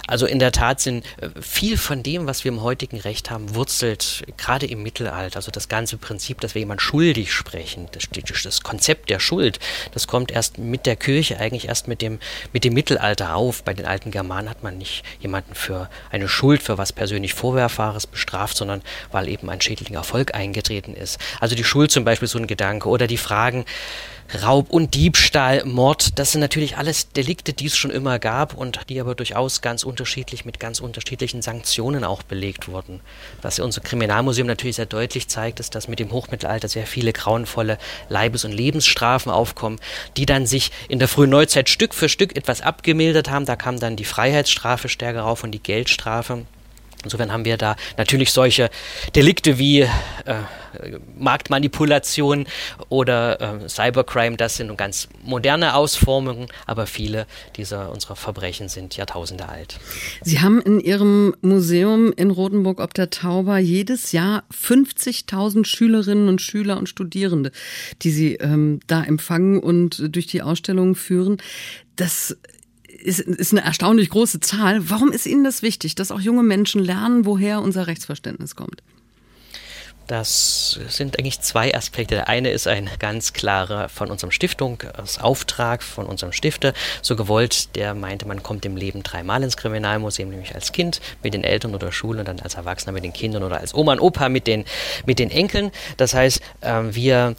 Also 0.06 0.26
in 0.26 0.38
der 0.38 0.52
Tat 0.52 0.80
sind 0.80 1.04
äh, 1.20 1.28
viel 1.40 1.76
von 1.76 2.02
dem, 2.02 2.26
was 2.26 2.44
wir 2.44 2.52
im 2.52 2.62
heutigen 2.62 2.98
Recht 3.00 3.30
haben, 3.30 3.54
wurzelt 3.54 4.24
gerade 4.36 4.66
im 4.66 4.82
Mittelalter. 4.82 5.36
Also 5.36 5.50
das 5.50 5.68
ganze 5.68 5.96
Prinzip, 5.96 6.40
dass 6.40 6.54
wir 6.54 6.60
jemand 6.60 6.82
schuldig 6.82 7.32
sprechen, 7.32 7.88
das, 7.92 8.04
das 8.42 8.62
Konzept 8.62 9.10
der 9.10 9.18
Schuld, 9.18 9.58
das 9.92 10.06
kommt 10.06 10.30
erst 10.30 10.58
mit 10.58 10.86
der 10.86 10.96
Kirche, 10.96 11.38
eigentlich 11.38 11.68
erst 11.68 11.88
mit 11.88 12.02
dem, 12.02 12.18
mit 12.52 12.64
dem 12.64 12.74
Mittelalter 12.74 13.34
auf. 13.34 13.62
Bei 13.62 13.74
den 13.74 13.86
alten 13.86 14.10
Germanen 14.10 14.48
hat 14.48 14.62
man 14.62 14.78
nicht 14.78 15.04
jemanden 15.20 15.54
für 15.54 15.88
eine 16.10 16.28
Schuld, 16.28 16.62
für 16.62 16.78
was 16.78 16.92
persönlich 16.92 17.34
Vorwerfares 17.34 18.06
bestraft, 18.06 18.56
sondern 18.56 18.82
weil 19.12 19.28
eben 19.28 19.50
ein 19.50 19.60
schädlicher 19.60 19.94
Erfolg 19.94 20.34
eingetreten 20.34 20.94
ist. 20.94 21.18
Also 21.40 21.54
die 21.54 21.64
Schuld 21.64 21.90
zum 21.90 22.04
Beispiel 22.04 22.28
so 22.28 22.38
ein 22.38 22.46
Gedanke 22.46 22.88
oder 22.88 23.06
die 23.06 23.16
Fragen, 23.16 23.64
Raub 24.42 24.70
und 24.70 24.94
Diebstahl, 24.94 25.64
Mord, 25.64 26.18
das 26.18 26.32
sind 26.32 26.40
natürlich 26.40 26.76
alles 26.76 27.10
Delikte, 27.10 27.52
die 27.52 27.66
es 27.66 27.76
schon 27.76 27.90
immer 27.90 28.18
gab 28.18 28.54
und 28.54 28.80
die 28.88 29.00
aber 29.00 29.14
durchaus 29.14 29.60
ganz 29.60 29.84
unterschiedlich 29.84 30.44
mit 30.44 30.58
ganz 30.58 30.80
unterschiedlichen 30.80 31.42
Sanktionen 31.42 32.02
auch 32.02 32.22
belegt 32.22 32.68
wurden. 32.68 33.00
Was 33.42 33.60
unser 33.60 33.80
Kriminalmuseum 33.80 34.46
natürlich 34.46 34.76
sehr 34.76 34.86
deutlich 34.86 35.28
zeigt, 35.28 35.60
ist, 35.60 35.74
dass 35.74 35.88
mit 35.88 36.00
dem 36.00 36.10
Hochmittelalter 36.10 36.68
sehr 36.68 36.86
viele 36.86 37.12
grauenvolle 37.12 37.78
Leibes- 38.08 38.44
und 38.44 38.52
Lebensstrafen 38.52 39.30
aufkommen, 39.30 39.78
die 40.16 40.26
dann 40.26 40.46
sich 40.46 40.72
in 40.88 40.98
der 40.98 41.08
frühen 41.08 41.30
Neuzeit 41.30 41.68
Stück 41.68 41.94
für 41.94 42.08
Stück 42.08 42.36
etwas 42.36 42.62
abgemildert 42.62 43.30
haben. 43.30 43.46
Da 43.46 43.54
kam 43.54 43.78
dann 43.78 43.96
die 43.96 44.04
Freiheitsstrafe 44.04 44.88
stärker 44.88 45.24
auf 45.24 45.44
und 45.44 45.52
die 45.52 45.62
Geldstrafe. 45.62 46.46
Insofern 47.04 47.32
haben 47.32 47.44
wir 47.44 47.56
da 47.56 47.76
natürlich 47.96 48.32
solche 48.32 48.70
Delikte 49.14 49.58
wie 49.58 49.82
äh, 49.82 49.88
Marktmanipulation 51.18 52.46
oder 52.88 53.40
äh, 53.40 53.68
Cybercrime, 53.68 54.36
das 54.36 54.56
sind 54.56 54.76
ganz 54.76 55.08
moderne 55.22 55.74
Ausformungen, 55.74 56.48
aber 56.66 56.86
viele 56.86 57.26
dieser 57.56 57.92
unserer 57.92 58.16
Verbrechen 58.16 58.68
sind 58.68 58.96
Jahrtausende 58.96 59.48
alt. 59.48 59.78
Sie 60.22 60.40
haben 60.40 60.60
in 60.60 60.80
Ihrem 60.80 61.34
Museum 61.40 62.12
in 62.16 62.30
Rotenburg 62.30 62.80
ob 62.80 62.94
der 62.94 63.10
Tauber 63.10 63.58
jedes 63.58 64.12
Jahr 64.12 64.44
50.000 64.52 65.64
Schülerinnen 65.64 66.28
und 66.28 66.40
Schüler 66.40 66.76
und 66.76 66.88
Studierende, 66.88 67.52
die 68.02 68.10
Sie 68.10 68.34
ähm, 68.34 68.80
da 68.86 69.02
empfangen 69.02 69.60
und 69.60 70.14
durch 70.14 70.26
die 70.26 70.42
Ausstellungen 70.42 70.94
führen. 70.94 71.38
Das 71.96 72.36
ist, 73.06 73.20
ist 73.20 73.52
eine 73.52 73.62
erstaunlich 73.62 74.10
große 74.10 74.40
Zahl. 74.40 74.90
Warum 74.90 75.12
ist 75.12 75.26
Ihnen 75.26 75.44
das 75.44 75.62
wichtig, 75.62 75.94
dass 75.94 76.10
auch 76.10 76.20
junge 76.20 76.42
Menschen 76.42 76.82
lernen, 76.82 77.24
woher 77.24 77.62
unser 77.62 77.86
Rechtsverständnis 77.86 78.56
kommt? 78.56 78.82
Das 80.06 80.78
sind 80.88 81.18
eigentlich 81.18 81.40
zwei 81.40 81.74
Aspekte. 81.74 82.14
Der 82.14 82.28
eine 82.28 82.50
ist 82.50 82.68
ein 82.68 82.88
ganz 83.00 83.32
klarer 83.32 83.88
von 83.88 84.10
unserem 84.10 84.30
Stiftung, 84.30 84.82
als 84.96 85.18
Auftrag 85.18 85.82
von 85.82 86.06
unserem 86.06 86.32
Stifter, 86.32 86.74
so 87.02 87.16
gewollt, 87.16 87.74
der 87.74 87.94
meinte, 87.94 88.26
man 88.28 88.42
kommt 88.42 88.64
im 88.64 88.76
Leben 88.76 89.02
dreimal 89.02 89.42
ins 89.42 89.56
Kriminalmuseum, 89.56 90.30
nämlich 90.30 90.54
als 90.54 90.70
Kind 90.70 91.00
mit 91.24 91.34
den 91.34 91.42
Eltern 91.42 91.74
oder 91.74 91.90
Schule 91.90 92.20
und 92.20 92.28
dann 92.28 92.38
als 92.38 92.54
Erwachsener 92.54 92.92
mit 92.92 93.02
den 93.02 93.12
Kindern 93.12 93.42
oder 93.42 93.58
als 93.60 93.74
Oma 93.74 93.92
und 93.92 94.00
Opa 94.00 94.28
mit 94.28 94.46
den, 94.46 94.64
mit 95.06 95.18
den 95.18 95.30
Enkeln. 95.30 95.72
Das 95.96 96.14
heißt, 96.14 96.40
ähm, 96.62 96.94
wir 96.94 97.34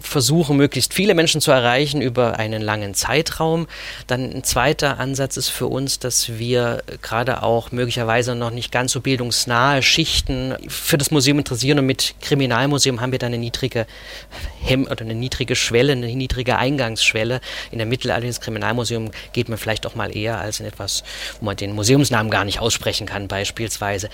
versuchen, 0.00 0.56
möglichst 0.56 0.94
viele 0.94 1.14
Menschen 1.14 1.40
zu 1.40 1.52
erreichen 1.52 2.02
über 2.02 2.38
einen 2.38 2.62
langen 2.62 2.94
Zeitraum. 2.94 3.68
Dann 4.08 4.32
ein 4.32 4.42
zweiter 4.42 4.98
Ansatz 4.98 5.36
ist 5.36 5.50
für 5.50 5.68
uns, 5.68 6.00
dass 6.00 6.38
wir 6.38 6.82
gerade 7.00 7.44
auch 7.44 7.70
möglicherweise 7.70 8.34
noch 8.34 8.50
nicht 8.50 8.72
ganz 8.72 8.90
so 8.90 9.00
bildungsnahe 9.00 9.82
Schichten 9.82 10.56
für 10.66 10.98
das 10.98 11.12
Museum 11.12 11.38
interessieren 11.38 11.78
und 11.78 11.86
mit 11.86 12.07
Kriminalmuseum 12.20 13.00
haben 13.00 13.12
wir 13.12 13.18
da 13.18 13.26
eine 13.26 13.38
niedrige 13.38 13.86
Hemm 14.60 14.84
oder 14.84 15.02
eine 15.02 15.14
niedrige 15.14 15.56
Schwelle, 15.56 15.92
eine 15.92 16.14
niedrige 16.14 16.56
Eingangsschwelle. 16.56 17.40
In 17.70 17.78
der 17.78 17.86
Mittelalter 17.86 18.26
ins 18.26 18.40
Kriminalmuseum 18.40 19.10
geht 19.32 19.48
man 19.48 19.58
vielleicht 19.58 19.86
auch 19.86 19.94
mal 19.94 20.14
eher 20.16 20.38
als 20.38 20.60
in 20.60 20.66
etwas, 20.66 21.04
wo 21.40 21.46
man 21.46 21.56
den 21.56 21.72
Museumsnamen 21.74 22.30
gar 22.30 22.44
nicht 22.44 22.60
aussprechen 22.60 23.06
kann, 23.06 23.28
beispielsweise. 23.28 24.08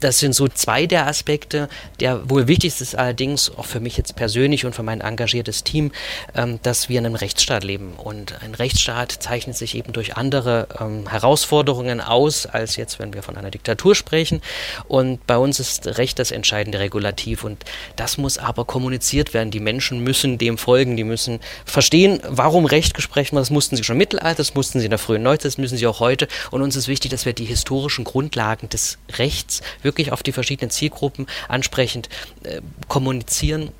Das 0.00 0.18
sind 0.18 0.34
so 0.34 0.48
zwei 0.48 0.86
der 0.86 1.06
Aspekte. 1.06 1.68
Der 2.00 2.28
wohl 2.28 2.46
wichtigste 2.46 2.82
ist 2.82 2.94
allerdings 2.96 3.50
auch 3.56 3.64
für 3.64 3.80
mich 3.80 3.96
jetzt 3.96 4.16
persönlich 4.16 4.66
und 4.66 4.74
für 4.74 4.82
mein 4.82 5.00
engagiertes 5.00 5.64
Team, 5.64 5.92
ähm, 6.34 6.60
dass 6.62 6.88
wir 6.88 6.98
in 6.98 7.06
einem 7.06 7.14
Rechtsstaat 7.14 7.64
leben. 7.64 7.94
Und 7.94 8.42
ein 8.42 8.54
Rechtsstaat 8.54 9.12
zeichnet 9.12 9.56
sich 9.56 9.74
eben 9.74 9.92
durch 9.92 10.16
andere 10.16 10.68
ähm, 10.78 11.08
Herausforderungen 11.08 12.00
aus, 12.00 12.46
als 12.46 12.76
jetzt, 12.76 12.98
wenn 12.98 13.14
wir 13.14 13.22
von 13.22 13.36
einer 13.36 13.50
Diktatur 13.50 13.94
sprechen. 13.94 14.42
Und 14.88 15.26
bei 15.26 15.38
uns 15.38 15.60
ist 15.60 15.86
Recht 15.98 16.18
das 16.18 16.30
entscheidende 16.30 16.80
Regulativ 16.94 17.42
und 17.42 17.64
das 17.96 18.18
muss 18.18 18.38
aber 18.38 18.64
kommuniziert 18.64 19.34
werden. 19.34 19.50
Die 19.50 19.60
Menschen 19.60 19.98
müssen 20.04 20.38
dem 20.38 20.58
folgen, 20.58 20.96
die 20.96 21.02
müssen 21.02 21.40
verstehen, 21.64 22.20
warum 22.28 22.66
Recht 22.66 22.94
gesprochen 22.94 23.32
wird. 23.32 23.42
Das 23.42 23.50
mussten 23.50 23.76
sie 23.76 23.82
schon 23.82 23.94
im 23.94 23.98
Mittelalter, 23.98 24.38
das 24.38 24.54
mussten 24.54 24.78
sie 24.78 24.86
in 24.86 24.90
der 24.90 24.98
frühen 24.98 25.22
Neuzeit, 25.22 25.46
das 25.46 25.58
müssen 25.58 25.76
sie 25.76 25.86
auch 25.86 25.98
heute. 26.00 26.28
Und 26.52 26.62
uns 26.62 26.76
ist 26.76 26.86
wichtig, 26.86 27.10
dass 27.10 27.26
wir 27.26 27.32
die 27.32 27.44
historischen 27.44 28.04
Grundlagen 28.04 28.68
des 28.68 28.98
Rechts 29.18 29.60
wirklich 29.82 30.12
auf 30.12 30.22
die 30.22 30.32
verschiedenen 30.32 30.70
Zielgruppen 30.70 31.26
ansprechend 31.48 32.08
äh, 32.44 32.60
kommunizieren 32.88 33.70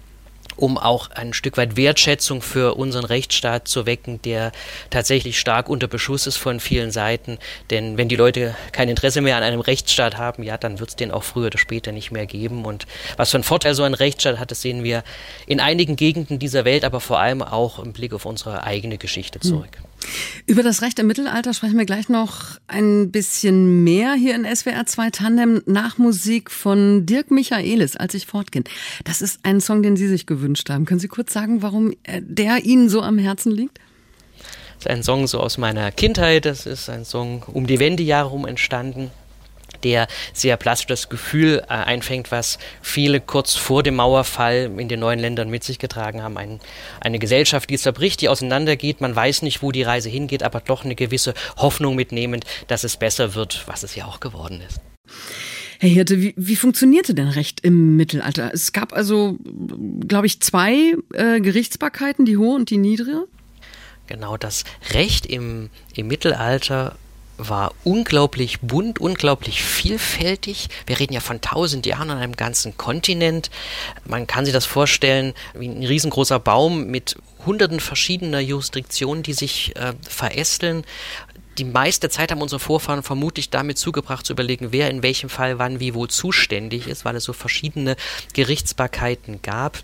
um 0.56 0.78
auch 0.78 1.10
ein 1.10 1.32
Stück 1.32 1.56
weit 1.56 1.76
Wertschätzung 1.76 2.42
für 2.42 2.74
unseren 2.74 3.04
Rechtsstaat 3.04 3.68
zu 3.68 3.86
wecken, 3.86 4.20
der 4.22 4.52
tatsächlich 4.90 5.38
stark 5.38 5.68
unter 5.68 5.88
Beschuss 5.88 6.26
ist 6.26 6.36
von 6.36 6.60
vielen 6.60 6.90
Seiten. 6.90 7.38
Denn 7.70 7.96
wenn 7.96 8.08
die 8.08 8.16
Leute 8.16 8.54
kein 8.72 8.88
Interesse 8.88 9.20
mehr 9.20 9.36
an 9.36 9.42
einem 9.42 9.60
Rechtsstaat 9.60 10.16
haben, 10.16 10.42
ja, 10.42 10.56
dann 10.56 10.80
wird 10.80 10.90
es 10.90 10.96
den 10.96 11.10
auch 11.10 11.22
früher 11.22 11.46
oder 11.46 11.58
später 11.58 11.92
nicht 11.92 12.10
mehr 12.10 12.26
geben. 12.26 12.64
Und 12.64 12.86
was 13.16 13.30
für 13.30 13.36
einen 13.36 13.44
Vorteil 13.44 13.74
so 13.74 13.82
ein 13.82 13.94
Rechtsstaat 13.94 14.38
hat, 14.38 14.50
das 14.50 14.62
sehen 14.62 14.84
wir 14.84 15.02
in 15.46 15.60
einigen 15.60 15.96
Gegenden 15.96 16.38
dieser 16.38 16.64
Welt, 16.64 16.84
aber 16.84 17.00
vor 17.00 17.18
allem 17.18 17.42
auch 17.42 17.78
im 17.78 17.92
Blick 17.92 18.12
auf 18.12 18.26
unsere 18.26 18.64
eigene 18.64 18.98
Geschichte 18.98 19.40
zurück. 19.40 19.76
Hm. 19.76 19.93
Über 20.46 20.62
das 20.62 20.82
Recht 20.82 20.98
im 20.98 21.06
Mittelalter 21.06 21.54
sprechen 21.54 21.78
wir 21.78 21.86
gleich 21.86 22.08
noch 22.08 22.58
ein 22.66 23.10
bisschen 23.10 23.84
mehr 23.84 24.14
hier 24.14 24.34
in 24.34 24.44
SWR 24.44 24.86
2 24.86 25.10
Tandem 25.10 25.62
nach 25.66 25.98
Musik 25.98 26.50
von 26.50 27.06
Dirk 27.06 27.30
Michaelis, 27.30 27.96
als 27.96 28.14
ich 28.14 28.26
fortgehen. 28.26 28.64
Das 29.04 29.22
ist 29.22 29.40
ein 29.42 29.60
Song, 29.60 29.82
den 29.82 29.96
Sie 29.96 30.08
sich 30.08 30.26
gewünscht 30.26 30.68
haben. 30.70 30.84
Können 30.84 31.00
Sie 31.00 31.08
kurz 31.08 31.32
sagen, 31.32 31.62
warum 31.62 31.94
der 32.20 32.64
Ihnen 32.64 32.88
so 32.88 33.02
am 33.02 33.18
Herzen 33.18 33.52
liegt? 33.52 33.78
Das 34.78 34.86
ist 34.86 34.90
ein 34.90 35.02
Song 35.02 35.26
so 35.26 35.40
aus 35.40 35.56
meiner 35.56 35.90
Kindheit. 35.92 36.44
Das 36.44 36.66
ist 36.66 36.88
ein 36.90 37.04
Song 37.04 37.42
um 37.42 37.66
die 37.66 37.78
Wendejahre 37.78 38.28
herum 38.28 38.46
entstanden 38.46 39.10
der 39.84 40.08
sehr 40.32 40.56
plastisch 40.56 40.86
das 40.86 41.08
Gefühl 41.08 41.62
äh, 41.68 41.72
einfängt, 41.72 42.30
was 42.30 42.58
viele 42.82 43.20
kurz 43.20 43.54
vor 43.54 43.82
dem 43.82 43.96
Mauerfall 43.96 44.70
in 44.76 44.88
den 44.88 45.00
neuen 45.00 45.20
Ländern 45.20 45.50
mit 45.50 45.62
sich 45.62 45.78
getragen 45.78 46.22
haben. 46.22 46.36
Ein, 46.36 46.60
eine 47.00 47.18
Gesellschaft, 47.18 47.70
die 47.70 47.78
zerbricht, 47.78 48.20
die 48.20 48.28
auseinandergeht. 48.28 49.00
Man 49.00 49.14
weiß 49.14 49.42
nicht, 49.42 49.62
wo 49.62 49.70
die 49.70 49.82
Reise 49.82 50.08
hingeht, 50.08 50.42
aber 50.42 50.60
doch 50.60 50.84
eine 50.84 50.94
gewisse 50.94 51.34
Hoffnung 51.56 51.94
mitnehmend, 51.94 52.44
dass 52.66 52.84
es 52.84 52.96
besser 52.96 53.34
wird, 53.34 53.64
was 53.66 53.82
es 53.82 53.94
ja 53.94 54.06
auch 54.06 54.20
geworden 54.20 54.60
ist. 54.66 54.80
Herr 55.78 55.90
Hirte, 55.90 56.20
wie, 56.20 56.34
wie 56.36 56.56
funktionierte 56.56 57.14
denn 57.14 57.28
Recht 57.28 57.60
im 57.60 57.96
Mittelalter? 57.96 58.50
Es 58.54 58.72
gab 58.72 58.92
also, 58.92 59.36
glaube 60.08 60.26
ich, 60.26 60.40
zwei 60.40 60.94
äh, 61.12 61.40
Gerichtsbarkeiten, 61.40 62.24
die 62.24 62.36
hohe 62.36 62.54
und 62.54 62.70
die 62.70 62.78
niedrige. 62.78 63.26
Genau, 64.06 64.36
das 64.36 64.64
Recht 64.92 65.26
im, 65.26 65.70
im 65.94 66.08
Mittelalter 66.08 66.96
war 67.36 67.74
unglaublich 67.84 68.60
bunt, 68.60 69.00
unglaublich 69.00 69.62
vielfältig. 69.62 70.68
Wir 70.86 70.98
reden 70.98 71.14
ja 71.14 71.20
von 71.20 71.40
tausend 71.40 71.86
Jahren 71.86 72.10
an 72.10 72.18
einem 72.18 72.36
ganzen 72.36 72.76
Kontinent. 72.76 73.50
Man 74.04 74.26
kann 74.26 74.44
sich 74.44 74.54
das 74.54 74.66
vorstellen 74.66 75.34
wie 75.54 75.68
ein 75.68 75.84
riesengroßer 75.84 76.38
Baum 76.38 76.86
mit 76.86 77.16
hunderten 77.44 77.80
verschiedener 77.80 78.40
Jurisdiktionen, 78.40 79.22
die 79.22 79.32
sich 79.32 79.74
äh, 79.76 79.94
verästeln. 80.08 80.84
Die 81.58 81.64
meiste 81.64 82.08
Zeit 82.08 82.30
haben 82.30 82.42
unsere 82.42 82.58
Vorfahren 82.58 83.02
vermutlich 83.02 83.50
damit 83.50 83.78
zugebracht, 83.78 84.26
zu 84.26 84.32
überlegen, 84.32 84.72
wer 84.72 84.90
in 84.90 85.02
welchem 85.02 85.28
Fall 85.28 85.58
wann 85.58 85.78
wie 85.78 85.94
wo 85.94 86.06
zuständig 86.06 86.88
ist, 86.88 87.04
weil 87.04 87.16
es 87.16 87.24
so 87.24 87.32
verschiedene 87.32 87.96
Gerichtsbarkeiten 88.32 89.40
gab 89.42 89.82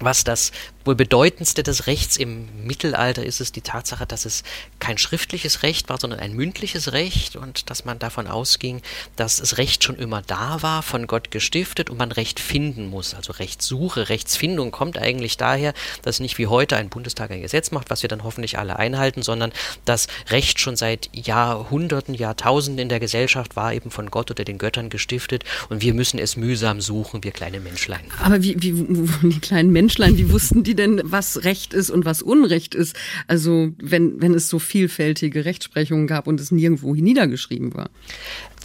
was 0.00 0.24
das 0.24 0.52
wohl 0.86 0.94
bedeutendste 0.94 1.62
des 1.62 1.86
Rechts 1.86 2.16
im 2.16 2.48
Mittelalter 2.64 3.24
ist 3.24 3.40
es 3.40 3.52
die 3.52 3.60
Tatsache, 3.60 4.06
dass 4.06 4.24
es 4.24 4.42
kein 4.78 4.98
schriftliches 4.98 5.62
Recht 5.62 5.88
war, 5.88 5.98
sondern 5.98 6.20
ein 6.20 6.34
mündliches 6.34 6.92
Recht 6.92 7.36
und 7.36 7.70
dass 7.70 7.84
man 7.84 7.98
davon 7.98 8.26
ausging, 8.26 8.82
dass 9.16 9.38
das 9.38 9.58
Recht 9.58 9.82
schon 9.82 9.96
immer 9.96 10.22
da 10.22 10.62
war, 10.62 10.82
von 10.82 11.06
Gott 11.06 11.30
gestiftet 11.30 11.90
und 11.90 11.98
man 11.98 12.12
Recht 12.12 12.38
finden 12.40 12.88
muss. 12.88 13.14
Also 13.14 13.32
Rechtssuche, 13.32 14.08
Rechtsfindung 14.08 14.70
kommt 14.70 14.98
eigentlich 14.98 15.36
daher, 15.36 15.74
dass 16.02 16.20
nicht 16.20 16.38
wie 16.38 16.46
heute 16.46 16.76
ein 16.76 16.88
Bundestag 16.88 17.30
ein 17.30 17.42
Gesetz 17.42 17.72
macht, 17.72 17.90
was 17.90 18.02
wir 18.02 18.08
dann 18.08 18.22
hoffentlich 18.22 18.58
alle 18.58 18.78
einhalten, 18.78 19.22
sondern 19.22 19.52
dass 19.84 20.06
Recht 20.30 20.60
schon 20.60 20.76
seit 20.76 21.10
Jahrhunderten, 21.12 22.14
Jahrtausenden 22.14 22.82
in 22.84 22.88
der 22.88 23.00
Gesellschaft 23.00 23.56
war 23.56 23.72
eben 23.72 23.90
von 23.90 24.10
Gott 24.10 24.30
oder 24.30 24.44
den 24.44 24.58
Göttern 24.58 24.90
gestiftet 24.90 25.44
und 25.68 25.82
wir 25.82 25.94
müssen 25.94 26.18
es 26.18 26.36
mühsam 26.36 26.80
suchen, 26.80 27.24
wir 27.24 27.32
kleine 27.32 27.60
Menschlein. 27.60 28.04
Aber 28.22 28.42
wie, 28.42 28.54
wie 28.62 28.72
die 29.28 29.40
kleinen 29.40 29.72
Menschlein, 29.72 30.16
wie 30.16 30.30
wussten 30.30 30.62
die 30.62 30.75
denn, 30.76 31.00
was 31.04 31.44
Recht 31.44 31.74
ist 31.74 31.90
und 31.90 32.04
was 32.04 32.22
Unrecht 32.22 32.74
ist? 32.74 32.96
Also 33.26 33.72
wenn, 33.78 34.20
wenn 34.20 34.34
es 34.34 34.48
so 34.48 34.58
vielfältige 34.58 35.44
Rechtsprechungen 35.44 36.06
gab 36.06 36.26
und 36.26 36.40
es 36.40 36.50
nirgendwo 36.50 36.94
niedergeschrieben 36.94 37.74
war. 37.74 37.90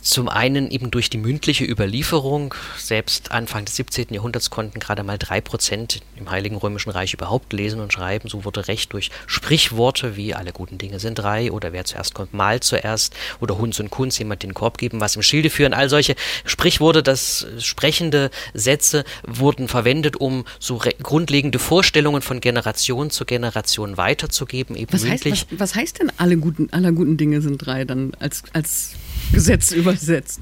Zum 0.01 0.29
einen 0.29 0.71
eben 0.71 0.89
durch 0.89 1.11
die 1.11 1.19
mündliche 1.19 1.63
Überlieferung. 1.63 2.55
Selbst 2.77 3.31
Anfang 3.31 3.65
des 3.65 3.75
17. 3.75 4.07
Jahrhunderts 4.09 4.49
konnten 4.49 4.79
gerade 4.79 5.03
mal 5.03 5.19
drei 5.19 5.41
Prozent 5.41 6.01
im 6.17 6.31
Heiligen 6.31 6.55
Römischen 6.55 6.89
Reich 6.89 7.13
überhaupt 7.13 7.53
lesen 7.53 7.79
und 7.79 7.93
schreiben. 7.93 8.27
So 8.27 8.43
wurde 8.43 8.67
Recht 8.67 8.93
durch 8.93 9.11
Sprichworte 9.27 10.15
wie 10.17 10.33
alle 10.33 10.53
guten 10.53 10.79
Dinge 10.79 10.99
sind 10.99 11.15
drei 11.15 11.51
oder 11.51 11.71
wer 11.71 11.85
zuerst 11.85 12.15
kommt, 12.15 12.33
mal 12.33 12.61
zuerst 12.61 13.15
oder 13.39 13.59
Hunds 13.59 13.79
und 13.79 13.91
Kunz 13.91 14.17
jemand 14.17 14.41
den 14.41 14.55
Korb 14.55 14.79
geben, 14.79 14.99
was 14.99 15.15
im 15.15 15.21
Schilde 15.21 15.51
führen. 15.51 15.73
All 15.73 15.87
solche 15.87 16.15
Sprichworte, 16.45 17.03
das 17.03 17.45
sprechende 17.59 18.31
Sätze 18.55 19.03
wurden 19.23 19.67
verwendet, 19.67 20.15
um 20.17 20.45
so 20.59 20.81
grundlegende 21.03 21.59
Vorstellungen 21.59 22.23
von 22.23 22.41
Generation 22.41 23.11
zu 23.11 23.25
Generation 23.25 23.97
weiterzugeben. 23.97 24.75
Eben 24.75 24.93
was, 24.93 25.05
heißt, 25.05 25.29
was, 25.29 25.45
was 25.51 25.75
heißt 25.75 25.99
denn 25.99 26.11
alle 26.17 26.37
guten, 26.37 26.69
aller 26.71 26.91
guten 26.91 27.17
Dinge 27.17 27.41
sind 27.41 27.57
drei 27.63 27.85
dann 27.85 28.13
als, 28.19 28.43
als 28.53 28.95
Gesetz 29.31 29.71
übersetzt. 29.71 30.41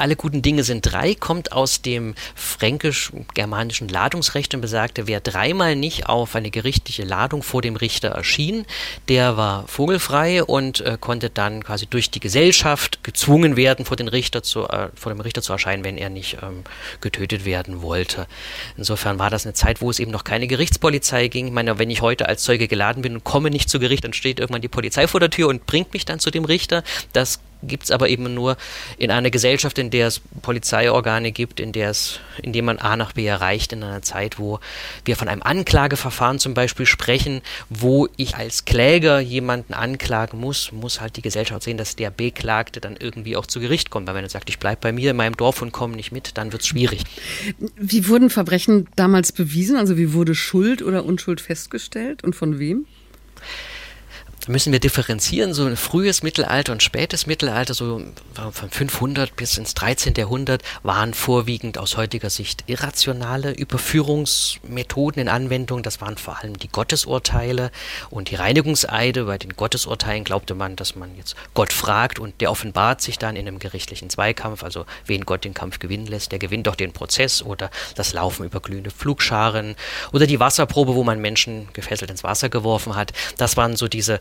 Alle 0.00 0.16
guten 0.16 0.40
Dinge 0.40 0.64
sind 0.64 0.82
drei, 0.82 1.14
kommt 1.14 1.52
aus 1.52 1.82
dem 1.82 2.14
fränkisch-germanischen 2.34 3.88
Ladungsrecht 3.88 4.54
und 4.54 4.60
besagte, 4.60 5.06
wer 5.06 5.20
dreimal 5.20 5.76
nicht 5.76 6.08
auf 6.08 6.36
eine 6.36 6.50
gerichtliche 6.50 7.04
Ladung 7.04 7.42
vor 7.42 7.60
dem 7.60 7.76
Richter 7.76 8.08
erschien, 8.08 8.64
der 9.08 9.36
war 9.36 9.66
vogelfrei 9.68 10.42
und 10.42 10.80
äh, 10.80 10.96
konnte 10.98 11.28
dann 11.28 11.64
quasi 11.64 11.86
durch 11.86 12.10
die 12.10 12.20
Gesellschaft 12.20 13.04
gezwungen 13.04 13.56
werden, 13.56 13.84
vor, 13.84 13.96
den 13.96 14.08
Richter 14.08 14.42
zu, 14.42 14.66
äh, 14.68 14.88
vor 14.94 15.12
dem 15.12 15.20
Richter 15.20 15.42
zu 15.42 15.52
erscheinen, 15.52 15.84
wenn 15.84 15.98
er 15.98 16.08
nicht 16.08 16.38
ähm, 16.42 16.64
getötet 17.00 17.44
werden 17.44 17.82
wollte. 17.82 18.26
Insofern 18.76 19.18
war 19.18 19.28
das 19.28 19.44
eine 19.44 19.54
Zeit, 19.54 19.80
wo 19.80 19.90
es 19.90 19.98
eben 19.98 20.12
noch 20.12 20.24
keine 20.24 20.46
Gerichtspolizei 20.46 21.28
ging. 21.28 21.48
Ich 21.48 21.52
meine, 21.52 21.78
wenn 21.78 21.90
ich 21.90 22.00
heute 22.00 22.28
als 22.28 22.42
Zeuge 22.42 22.68
geladen 22.68 23.02
bin 23.02 23.14
und 23.14 23.24
komme 23.24 23.50
nicht 23.50 23.68
zu 23.68 23.78
Gericht, 23.78 24.04
dann 24.04 24.12
steht 24.12 24.40
irgendwann 24.40 24.62
die 24.62 24.68
Polizei 24.68 25.06
vor 25.06 25.20
der 25.20 25.30
Tür 25.30 25.48
und 25.48 25.66
bringt 25.66 25.92
mich 25.92 26.04
dann 26.04 26.20
zu 26.20 26.30
dem 26.30 26.44
Richter. 26.44 26.82
Das 27.12 27.40
gibt 27.62 27.84
es 27.84 27.90
aber 27.90 28.08
eben 28.08 28.32
nur 28.34 28.56
in 28.98 29.10
einer 29.10 29.30
Gesellschaft, 29.30 29.78
in 29.78 29.90
der 29.90 30.08
es 30.08 30.20
Polizeiorgane 30.42 31.32
gibt, 31.32 31.60
in 31.60 31.72
der 31.72 31.90
es, 31.90 32.20
in 32.42 32.52
dem 32.52 32.64
man 32.64 32.78
A 32.78 32.96
nach 32.96 33.12
B 33.12 33.26
erreicht, 33.26 33.72
in 33.72 33.82
einer 33.82 34.02
Zeit, 34.02 34.38
wo 34.38 34.60
wir 35.04 35.16
von 35.16 35.28
einem 35.28 35.42
Anklageverfahren 35.42 36.38
zum 36.38 36.54
Beispiel 36.54 36.86
sprechen, 36.86 37.42
wo 37.68 38.08
ich 38.16 38.36
als 38.36 38.64
Kläger 38.64 39.20
jemanden 39.20 39.74
anklagen 39.74 40.40
muss, 40.40 40.72
muss 40.72 41.00
halt 41.00 41.16
die 41.16 41.22
Gesellschaft 41.22 41.62
sehen, 41.62 41.76
dass 41.76 41.96
der 41.96 42.10
Beklagte 42.10 42.80
dann 42.80 42.96
irgendwie 42.96 43.36
auch 43.36 43.46
zu 43.46 43.60
Gericht 43.60 43.90
kommt. 43.90 44.06
Weil 44.06 44.14
wenn 44.14 44.24
er 44.24 44.30
sagt, 44.30 44.48
ich 44.48 44.58
bleibe 44.58 44.80
bei 44.80 44.92
mir 44.92 45.10
in 45.10 45.16
meinem 45.16 45.36
Dorf 45.36 45.62
und 45.62 45.72
komme 45.72 45.96
nicht 45.96 46.12
mit, 46.12 46.36
dann 46.36 46.52
wird 46.52 46.62
es 46.62 46.68
schwierig. 46.68 47.02
Wie 47.76 48.08
wurden 48.08 48.30
Verbrechen 48.30 48.88
damals 48.96 49.32
bewiesen? 49.32 49.76
Also 49.76 49.96
wie 49.96 50.12
wurde 50.12 50.34
Schuld 50.34 50.82
oder 50.82 51.04
Unschuld 51.04 51.40
festgestellt 51.40 52.24
und 52.24 52.34
von 52.34 52.58
wem? 52.58 52.86
Da 54.40 54.52
müssen 54.52 54.72
wir 54.72 54.80
differenzieren, 54.80 55.52
so 55.52 55.66
ein 55.66 55.76
frühes 55.76 56.22
Mittelalter 56.22 56.72
und 56.72 56.82
spätes 56.82 57.26
Mittelalter, 57.26 57.74
so 57.74 58.00
von 58.52 58.70
500 58.70 59.36
bis 59.36 59.58
ins 59.58 59.74
13. 59.74 60.14
Jahrhundert, 60.16 60.62
waren 60.82 61.12
vorwiegend 61.12 61.76
aus 61.76 61.98
heutiger 61.98 62.30
Sicht 62.30 62.64
irrationale 62.66 63.52
Überführungsmethoden 63.52 65.20
in 65.20 65.28
Anwendung. 65.28 65.82
Das 65.82 66.00
waren 66.00 66.16
vor 66.16 66.38
allem 66.38 66.58
die 66.58 66.68
Gottesurteile 66.68 67.70
und 68.08 68.30
die 68.30 68.36
Reinigungseide. 68.36 69.24
Bei 69.24 69.36
den 69.36 69.56
Gottesurteilen 69.56 70.24
glaubte 70.24 70.54
man, 70.54 70.74
dass 70.74 70.96
man 70.96 71.14
jetzt 71.16 71.36
Gott 71.52 71.74
fragt 71.74 72.18
und 72.18 72.40
der 72.40 72.50
offenbart 72.50 73.02
sich 73.02 73.18
dann 73.18 73.36
in 73.36 73.46
einem 73.46 73.58
gerichtlichen 73.58 74.08
Zweikampf, 74.08 74.62
also 74.62 74.86
wen 75.04 75.26
Gott 75.26 75.44
den 75.44 75.52
Kampf 75.52 75.80
gewinnen 75.80 76.06
lässt, 76.06 76.32
der 76.32 76.38
gewinnt 76.38 76.66
doch 76.66 76.76
den 76.76 76.92
Prozess 76.94 77.42
oder 77.42 77.70
das 77.94 78.14
Laufen 78.14 78.46
über 78.46 78.60
glühende 78.60 78.90
Flugscharen 78.90 79.76
oder 80.14 80.26
die 80.26 80.40
Wasserprobe, 80.40 80.94
wo 80.94 81.04
man 81.04 81.20
Menschen 81.20 81.68
gefesselt 81.74 82.10
ins 82.10 82.24
Wasser 82.24 82.48
geworfen 82.48 82.96
hat. 82.96 83.12
Das 83.36 83.58
waren 83.58 83.76
so 83.76 83.86
diese 83.86 84.18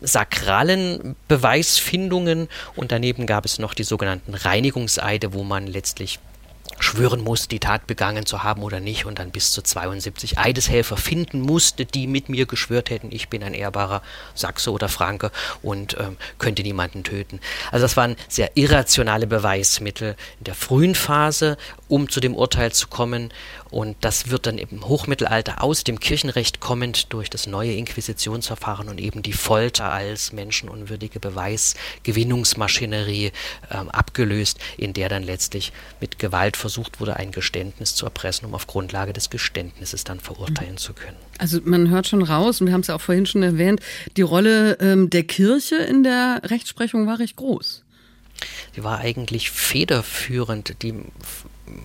sakralen 0.00 1.16
Beweisfindungen 1.28 2.48
und 2.76 2.92
daneben 2.92 3.26
gab 3.26 3.44
es 3.44 3.58
noch 3.58 3.74
die 3.74 3.84
sogenannten 3.84 4.34
Reinigungseide, 4.34 5.32
wo 5.32 5.42
man 5.42 5.66
letztlich 5.66 6.18
schwören 6.78 7.20
muss, 7.20 7.48
die 7.48 7.58
Tat 7.58 7.86
begangen 7.86 8.26
zu 8.26 8.42
haben 8.42 8.62
oder 8.62 8.80
nicht 8.80 9.04
und 9.04 9.18
dann 9.18 9.30
bis 9.30 9.52
zu 9.52 9.62
72 9.62 10.38
Eideshelfer 10.38 10.96
finden 10.96 11.40
musste, 11.40 11.84
die 11.84 12.06
mit 12.06 12.28
mir 12.28 12.46
geschwört 12.46 12.90
hätten, 12.90 13.10
ich 13.12 13.28
bin 13.28 13.42
ein 13.42 13.54
ehrbarer 13.54 14.02
Sachse 14.34 14.70
oder 14.70 14.88
Franke 14.88 15.30
und 15.62 15.96
ähm, 15.98 16.16
könnte 16.38 16.62
niemanden 16.62 17.04
töten. 17.04 17.40
Also 17.70 17.84
das 17.84 17.96
waren 17.96 18.16
sehr 18.28 18.56
irrationale 18.56 19.26
Beweismittel 19.26 20.16
in 20.38 20.44
der 20.44 20.54
frühen 20.54 20.94
Phase, 20.94 21.58
um 21.90 22.08
zu 22.08 22.20
dem 22.20 22.34
Urteil 22.34 22.72
zu 22.72 22.88
kommen 22.88 23.30
und 23.70 23.96
das 24.00 24.30
wird 24.30 24.46
dann 24.46 24.56
im 24.58 24.86
Hochmittelalter 24.86 25.62
aus 25.62 25.84
dem 25.84 26.00
Kirchenrecht 26.00 26.58
kommend 26.60 27.12
durch 27.12 27.28
das 27.30 27.46
neue 27.46 27.72
Inquisitionsverfahren 27.72 28.88
und 28.88 29.00
eben 29.00 29.22
die 29.22 29.32
Folter 29.32 29.92
als 29.92 30.32
menschenunwürdige 30.32 31.20
Beweisgewinnungsmaschinerie 31.20 33.30
ähm, 33.70 33.88
abgelöst, 33.90 34.58
in 34.76 34.92
der 34.92 35.08
dann 35.08 35.22
letztlich 35.22 35.72
mit 36.00 36.18
Gewalt 36.18 36.56
versucht 36.56 36.98
wurde, 37.00 37.14
ein 37.16 37.30
Geständnis 37.30 37.94
zu 37.94 38.06
erpressen, 38.06 38.46
um 38.46 38.54
auf 38.54 38.66
Grundlage 38.66 39.12
des 39.12 39.30
Geständnisses 39.30 40.02
dann 40.04 40.18
verurteilen 40.20 40.76
zu 40.76 40.92
können. 40.92 41.16
Also 41.38 41.60
man 41.64 41.88
hört 41.90 42.08
schon 42.08 42.22
raus, 42.22 42.60
und 42.60 42.66
wir 42.66 42.74
haben 42.74 42.82
es 42.82 42.88
ja 42.88 42.96
auch 42.96 43.00
vorhin 43.00 43.24
schon 43.26 43.42
erwähnt, 43.42 43.80
die 44.16 44.22
Rolle 44.22 44.74
ähm, 44.80 45.10
der 45.10 45.24
Kirche 45.24 45.76
in 45.76 46.02
der 46.02 46.42
Rechtsprechung 46.44 47.06
war 47.06 47.18
recht 47.18 47.36
groß. 47.36 47.82
Sie 48.74 48.84
war 48.84 48.98
eigentlich 48.98 49.50
federführend. 49.50 50.82
Die 50.82 50.94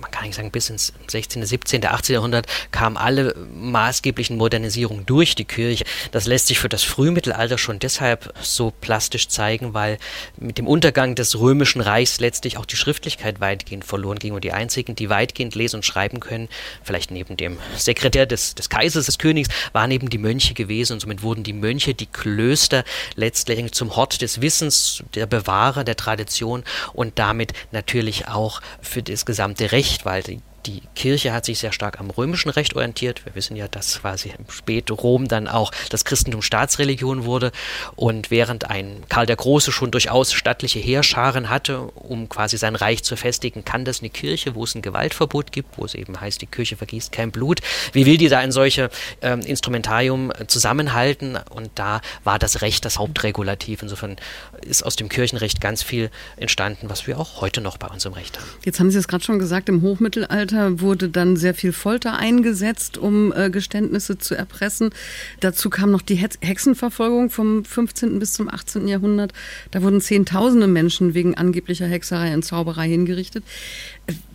man 0.02 0.12
kann 0.12 0.26
nicht 0.26 0.36
sagen, 0.36 0.52
bis 0.52 0.70
ins 0.70 0.94
16., 1.08 1.46
17., 1.46 1.86
18. 1.86 2.14
Jahrhundert 2.14 2.48
kamen 2.72 2.98
alle 2.98 3.36
maßgeblichen 3.54 4.38
Modernisierungen 4.38 5.06
durch 5.06 5.36
die 5.36 5.46
Kirche. 5.46 5.86
Das 6.12 6.26
lässt 6.26 6.48
sich 6.48 6.60
für 6.60 6.70
das 6.70 6.84
Frühmittelalter 6.84 7.58
schon 7.58 7.80
deshalb 7.80 8.34
so 8.42 8.72
plastisch 8.72 9.28
zeigen, 9.28 9.74
weil 9.74 9.98
mit 10.38 10.58
dem 10.58 10.68
Untergang 10.68 11.16
des 11.16 11.40
römischen 11.40 11.82
Reichs 11.82 12.20
letztlich 12.20 12.58
auch 12.58 12.66
die 12.66 12.76
Schriftlichkeit 12.76 13.40
weitgehend 13.40 13.86
verloren 13.86 14.20
ging 14.20 14.34
und 14.34 14.44
die 14.44 14.52
einzigen, 14.52 14.96
die 14.96 15.10
weitgehend 15.10 15.56
lesen 15.56 15.78
und 15.78 15.84
schreiben 15.84 16.20
können, 16.20 16.50
vielleicht 16.84 17.12
neben 17.12 17.38
dem 17.38 17.58
Sekretär 17.78 18.26
des, 18.26 18.56
des 18.56 18.70
Kaisers, 18.70 19.06
des 19.06 19.18
Königs, 19.18 19.50
waren 19.74 19.92
eben 19.92 20.10
die 20.10 20.18
Mönche 20.18 20.54
gewesen 20.54 20.94
und 20.94 21.00
somit 21.00 21.22
wurden 21.22 21.44
die 21.44 21.54
Mönche, 21.54 21.94
die 21.94 22.06
Klöster 22.06 22.84
letztlich 23.16 23.72
zum 23.72 23.96
Hort 23.96 24.22
des 24.22 24.42
Wissens, 24.42 25.04
der 25.14 25.26
Bewahrer 25.26 25.84
der 25.84 25.96
Tradition 25.96 26.64
und 26.94 27.18
damit 27.20 27.54
natürlich 27.72 28.28
auch 28.28 28.62
für 28.82 29.02
das 29.04 29.26
gesamte 29.26 29.72
Recht, 29.76 30.06
weil 30.06 30.24
die 30.24 30.40
die 30.66 30.82
Kirche 30.96 31.34
hat 31.34 31.46
sich 31.46 31.60
sehr 31.60 31.72
stark 31.72 32.00
am 32.00 32.10
römischen 32.10 32.50
Recht 32.50 32.76
orientiert. 32.76 33.26
Wir 33.26 33.36
wissen 33.36 33.56
ja, 33.56 33.68
dass 33.68 34.02
quasi 34.02 34.30
im 34.30 34.50
Spätrom 34.50 35.28
dann 35.28 35.48
auch 35.48 35.72
das 35.90 36.06
Christentum 36.06 36.42
Staatsreligion 36.42 37.26
wurde. 37.26 37.52
Und 37.96 38.32
während 38.32 38.70
ein 38.70 39.04
Karl 39.10 39.26
der 39.26 39.36
Große 39.36 39.72
schon 39.72 39.92
durchaus 39.92 40.34
stattliche 40.34 40.80
Heerscharen 40.80 41.50
hatte, 41.50 41.82
um 41.82 42.30
quasi 42.30 42.58
sein 42.58 42.76
Reich 42.76 43.04
zu 43.04 43.16
festigen, 43.16 43.64
kann 43.64 43.86
das 43.86 44.00
eine 44.00 44.10
Kirche, 44.10 44.56
wo 44.56 44.64
es 44.64 44.76
ein 44.76 44.82
Gewaltverbot 44.82 45.52
gibt, 45.52 45.78
wo 45.78 45.86
es 45.86 45.94
eben 45.94 46.20
heißt, 46.20 46.42
die 46.42 46.48
Kirche 46.48 46.78
vergießt 46.78 47.12
kein 47.12 47.32
Blut. 47.32 47.62
Wie 47.94 48.06
will 48.06 48.18
die 48.18 48.30
da 48.30 48.40
ein 48.40 48.52
solches 48.52 48.90
ähm, 49.22 49.42
Instrumentarium 49.42 50.32
zusammenhalten? 50.48 51.38
Und 51.50 51.70
da 51.76 52.02
war 52.24 52.40
das 52.40 52.62
Recht 52.62 52.86
das 52.86 52.98
Hauptregulativ. 52.98 53.84
Insofern 53.84 54.16
ist 54.62 54.84
aus 54.84 54.96
dem 54.96 55.10
Kirchenrecht 55.10 55.62
ganz 55.62 55.84
viel 55.84 56.10
entstanden, 56.38 56.90
was 56.90 57.06
wir 57.06 57.20
auch 57.20 57.42
heute 57.42 57.62
noch 57.62 57.78
bei 57.78 57.88
uns 57.88 58.06
im 58.06 58.14
Recht 58.14 58.40
haben. 58.40 58.48
Jetzt 58.64 58.80
haben 58.80 58.90
Sie 58.90 58.98
es 58.98 59.08
gerade 59.08 59.24
schon 59.24 59.38
gesagt, 59.38 59.70
im 59.70 59.82
Hochmittelalter 59.82 60.55
Mittelalter 60.56 60.82
wurde 60.82 61.10
dann 61.10 61.36
sehr 61.36 61.54
viel 61.54 61.74
Folter 61.74 62.18
eingesetzt, 62.18 62.98
um 62.98 63.34
äh, 63.34 63.50
Geständnisse 63.50 64.18
zu 64.18 64.36
erpressen. 64.36 64.92
Dazu 65.40 65.70
kam 65.70 65.92
noch 65.92 66.02
die 66.02 66.16
Hexenverfolgung 66.16 67.30
vom 67.30 67.66
15. 67.66 68.20
bis 68.20 68.34
zum 68.34 68.50
18. 68.50 68.88
Jahrhundert. 68.88 69.34
Da 69.72 69.82
wurden 69.82 70.02
Zehntausende 70.02 70.68
Menschen 70.68 71.14
wegen 71.14 71.36
angeblicher 71.36 71.88
Hexerei 71.88 72.34
und 72.34 72.44
Zauberei 72.44 72.88
hingerichtet. 72.88 73.44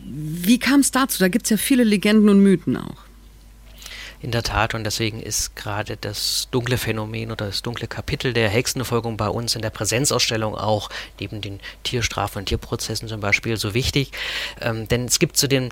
Wie 0.05 0.59
kam 0.59 0.81
es 0.81 0.91
dazu? 0.91 1.19
Da 1.21 1.29
gibt 1.29 1.47
es 1.47 1.51
ja 1.51 1.57
viele 1.57 1.85
Legenden 1.85 2.29
und 2.29 2.41
Mythen 2.41 2.77
auch. 2.77 3.10
In 4.23 4.33
der 4.33 4.43
Tat, 4.43 4.75
und 4.75 4.85
deswegen 4.85 5.21
ist 5.21 5.57
gerade 5.57 5.97
das 5.97 6.49
dunkle 6.51 6.77
Phänomen 6.77 7.33
oder 7.33 7.47
das 7.47 7.63
dunkle 7.63 7.89
Kapitel 7.89 8.35
der 8.35 8.51
Hexenverfolgung 8.51 9.17
bei 9.17 9.29
uns 9.29 9.55
in 9.57 9.63
der 9.63 9.71
Präsenzausstellung 9.71 10.55
auch, 10.55 10.91
neben 11.19 11.41
den 11.41 11.59
Tierstrafen 11.85 12.41
und 12.41 12.47
Tierprozessen 12.47 13.09
zum 13.09 13.21
Beispiel, 13.21 13.57
so 13.57 13.73
wichtig. 13.73 14.13
Ähm, 14.61 14.89
denn 14.89 15.07
es 15.07 15.19
gibt 15.19 15.39
zu 15.39 15.49
den 15.49 15.71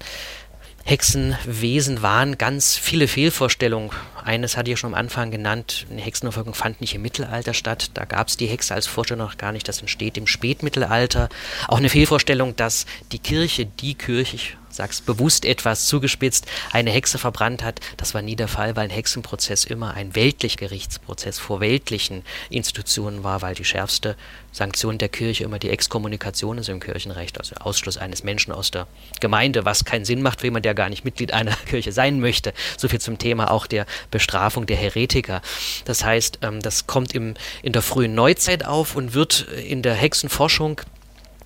Hexenwesen 0.89 2.01
waren 2.01 2.39
ganz 2.39 2.75
viele 2.77 3.09
Fehlvorstellungen. 3.09 3.91
Eines 4.25 4.57
hatte 4.57 4.71
ich 4.71 4.79
schon 4.79 4.95
am 4.95 4.99
Anfang 4.99 5.31
genannt, 5.31 5.87
eine 5.91 6.01
Hexenverfolgung 6.01 6.55
fand 6.55 6.81
nicht 6.81 6.95
im 6.95 7.03
Mittelalter 7.03 7.53
statt. 7.53 7.91
Da 7.93 8.07
gab 8.07 8.29
es 8.29 8.39
die 8.39 8.47
Hexe 8.47 8.75
als 8.75 8.87
Vorstellung 8.87 9.27
noch 9.27 9.37
gar 9.37 9.53
nicht. 9.53 9.69
Das 9.69 9.81
entsteht 9.81 10.17
im 10.17 10.27
Spätmittelalter. 10.27 11.29
Auch 11.67 11.77
eine 11.77 11.91
Fehlvorstellung, 11.91 12.57
dass 12.57 12.87
die 13.13 13.19
Kirche, 13.19 13.67
die 13.67 13.97
Kirche, 13.97 14.57
ich 14.71 14.77
sag's 14.77 15.01
bewusst 15.01 15.45
etwas 15.45 15.87
zugespitzt, 15.87 16.47
eine 16.73 16.91
Hexe 16.91 17.19
verbrannt 17.19 17.63
hat. 17.63 17.81
Das 17.97 18.15
war 18.15 18.23
nie 18.23 18.37
der 18.37 18.49
Fall, 18.49 18.77
weil 18.77 18.85
ein 18.85 18.91
Hexenprozess 18.91 19.65
immer 19.65 19.95
ein 19.95 20.15
weltlich 20.15 20.57
Gerichtsprozess 20.57 21.39
vor 21.39 21.61
weltlichen 21.61 22.23
Institutionen 22.51 23.25
war, 23.25 23.43
weil 23.43 23.55
die 23.55 23.65
schärfste 23.65 24.17
Sanktion 24.53 24.99
der 24.99 25.09
Kirche 25.09 25.45
immer 25.45 25.59
die 25.59 25.71
Exkommunikation 25.71 26.59
ist 26.59 26.69
im 26.69 26.81
Kirchenrecht, 26.81 27.39
also 27.39 27.55
Ausschluss 27.57 27.97
eines 27.97 28.25
Menschen 28.25 28.53
aus 28.53 28.71
der 28.71 28.87
Gemeinde, 29.21 29.65
was 29.65 29.85
keinen 29.85 30.05
Sinn 30.05 30.23
macht 30.23 30.41
für 30.41 30.47
jemanden, 30.47 30.65
der 30.65 30.75
gar 30.75 30.89
nicht 30.89 31.05
Mitglied 31.05 31.33
einer 31.33 31.57
Kirche 31.67 31.93
sein 31.93 32.21
möchte. 32.21 32.53
So 32.77 32.89
viel 32.89 33.01
zum 33.01 33.19
Thema 33.19 33.51
auch 33.51 33.67
der 33.67 33.87
Bestrafung 34.11 34.67
der 34.67 34.77
Heretiker. 34.77 35.43
Das 35.85 36.05
heißt, 36.05 36.41
ähm, 36.43 36.61
das 36.61 36.87
kommt 36.87 37.15
im, 37.15 37.35
in 37.63 37.73
der 37.73 37.83
frühen 37.83 38.15
Neuzeit 38.15 38.65
auf 38.65 38.97
und 38.97 39.15
wird 39.15 39.43
in 39.43 39.83
der 39.83 39.95
Hexenforschung 39.95 40.81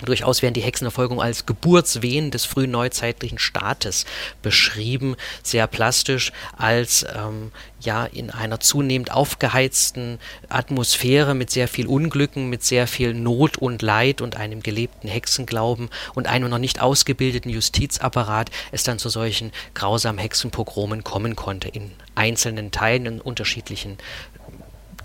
Durchaus 0.04 0.42
werden 0.42 0.54
die 0.54 0.62
Hexenerfolgungen 0.62 1.22
als 1.22 1.46
Geburtswehen 1.46 2.30
des 2.30 2.44
frühen 2.44 2.70
neuzeitlichen 2.70 3.38
Staates 3.38 4.04
beschrieben, 4.42 5.16
sehr 5.42 5.66
plastisch 5.66 6.32
als 6.56 7.06
ähm, 7.14 7.52
ja 7.80 8.04
in 8.04 8.30
einer 8.30 8.60
zunehmend 8.60 9.12
aufgeheizten 9.12 10.18
Atmosphäre 10.48 11.34
mit 11.34 11.50
sehr 11.50 11.68
viel 11.68 11.86
Unglücken, 11.86 12.48
mit 12.50 12.64
sehr 12.64 12.86
viel 12.86 13.14
Not 13.14 13.56
und 13.58 13.82
Leid 13.82 14.20
und 14.20 14.36
einem 14.36 14.62
gelebten 14.62 15.08
Hexenglauben 15.08 15.88
und 16.14 16.26
einem 16.26 16.50
noch 16.50 16.58
nicht 16.58 16.80
ausgebildeten 16.80 17.50
Justizapparat 17.50 18.50
es 18.70 18.82
dann 18.82 18.98
zu 18.98 19.08
solchen 19.08 19.52
grausamen 19.74 20.18
Hexenpogromen 20.18 21.04
kommen 21.04 21.36
konnte 21.36 21.68
in 21.68 21.92
einzelnen 22.14 22.70
Teilen 22.70 23.06
in 23.06 23.20
unterschiedlichen 23.20 23.98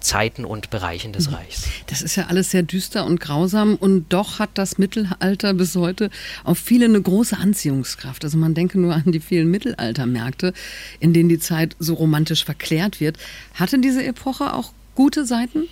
Zeiten 0.07 0.45
und 0.45 0.69
Bereichen 0.69 1.11
des 1.11 1.27
mhm. 1.27 1.35
Reichs. 1.35 1.67
Das 1.87 2.01
ist 2.01 2.15
ja 2.15 2.27
alles 2.27 2.51
sehr 2.51 2.63
düster 2.63 3.05
und 3.05 3.19
grausam 3.19 3.75
und 3.75 4.13
doch 4.13 4.39
hat 4.39 4.51
das 4.53 4.77
Mittelalter 4.77 5.53
bis 5.53 5.75
heute 5.75 6.09
auf 6.45 6.57
viele 6.57 6.85
eine 6.85 7.01
große 7.01 7.37
Anziehungskraft. 7.37 8.23
Also 8.23 8.37
man 8.37 8.53
denke 8.53 8.79
nur 8.79 8.93
an 8.93 9.11
die 9.11 9.19
vielen 9.19 9.51
Mittelaltermärkte, 9.51 10.53
in 11.01 11.11
denen 11.11 11.27
die 11.27 11.39
Zeit 11.39 11.75
so 11.77 11.93
romantisch 11.93 12.45
verklärt 12.45 13.01
wird. 13.01 13.17
Hatte 13.53 13.79
diese 13.79 14.03
Epoche 14.03 14.53
auch 14.53 14.71
gute 14.95 15.25
Seiten? 15.25 15.65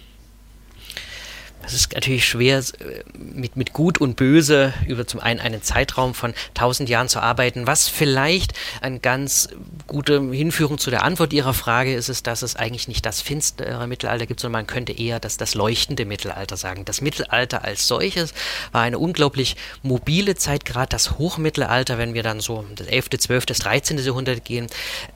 Es 1.65 1.73
ist 1.73 1.93
natürlich 1.93 2.25
schwer, 2.25 2.59
äh, 2.59 3.03
mit, 3.17 3.55
mit 3.55 3.73
Gut 3.73 3.99
und 3.99 4.15
Böse 4.15 4.73
über 4.87 5.07
zum 5.07 5.19
einen 5.19 5.39
einen 5.39 5.61
Zeitraum 5.61 6.13
von 6.13 6.33
tausend 6.53 6.89
Jahren 6.89 7.09
zu 7.09 7.19
arbeiten. 7.19 7.67
Was 7.67 7.87
vielleicht 7.87 8.53
eine 8.81 8.99
ganz 8.99 9.49
gute 9.87 10.21
Hinführung 10.31 10.77
zu 10.77 10.89
der 10.91 11.03
Antwort 11.03 11.33
Ihrer 11.33 11.53
Frage 11.53 11.95
ist, 11.95 12.09
ist, 12.09 12.27
dass 12.27 12.41
es 12.41 12.55
eigentlich 12.55 12.87
nicht 12.87 13.05
das 13.05 13.21
finstere 13.21 13.87
Mittelalter 13.87 14.25
gibt, 14.25 14.39
sondern 14.39 14.61
man 14.61 14.67
könnte 14.67 14.93
eher 14.93 15.19
das, 15.19 15.37
das 15.37 15.55
leuchtende 15.55 16.05
Mittelalter 16.05 16.57
sagen. 16.57 16.85
Das 16.85 17.01
Mittelalter 17.01 17.63
als 17.63 17.87
solches 17.87 18.33
war 18.71 18.81
eine 18.81 18.99
unglaublich 18.99 19.55
mobile 19.81 20.35
Zeit, 20.35 20.65
gerade 20.65 20.89
das 20.89 21.17
Hochmittelalter, 21.17 21.97
wenn 21.97 22.13
wir 22.13 22.23
dann 22.23 22.39
so 22.39 22.65
das 22.75 22.87
11., 22.87 23.09
12., 23.09 23.45
das 23.45 23.59
13. 23.59 23.97
Jahrhundert 23.97 24.45
gehen. 24.45 24.67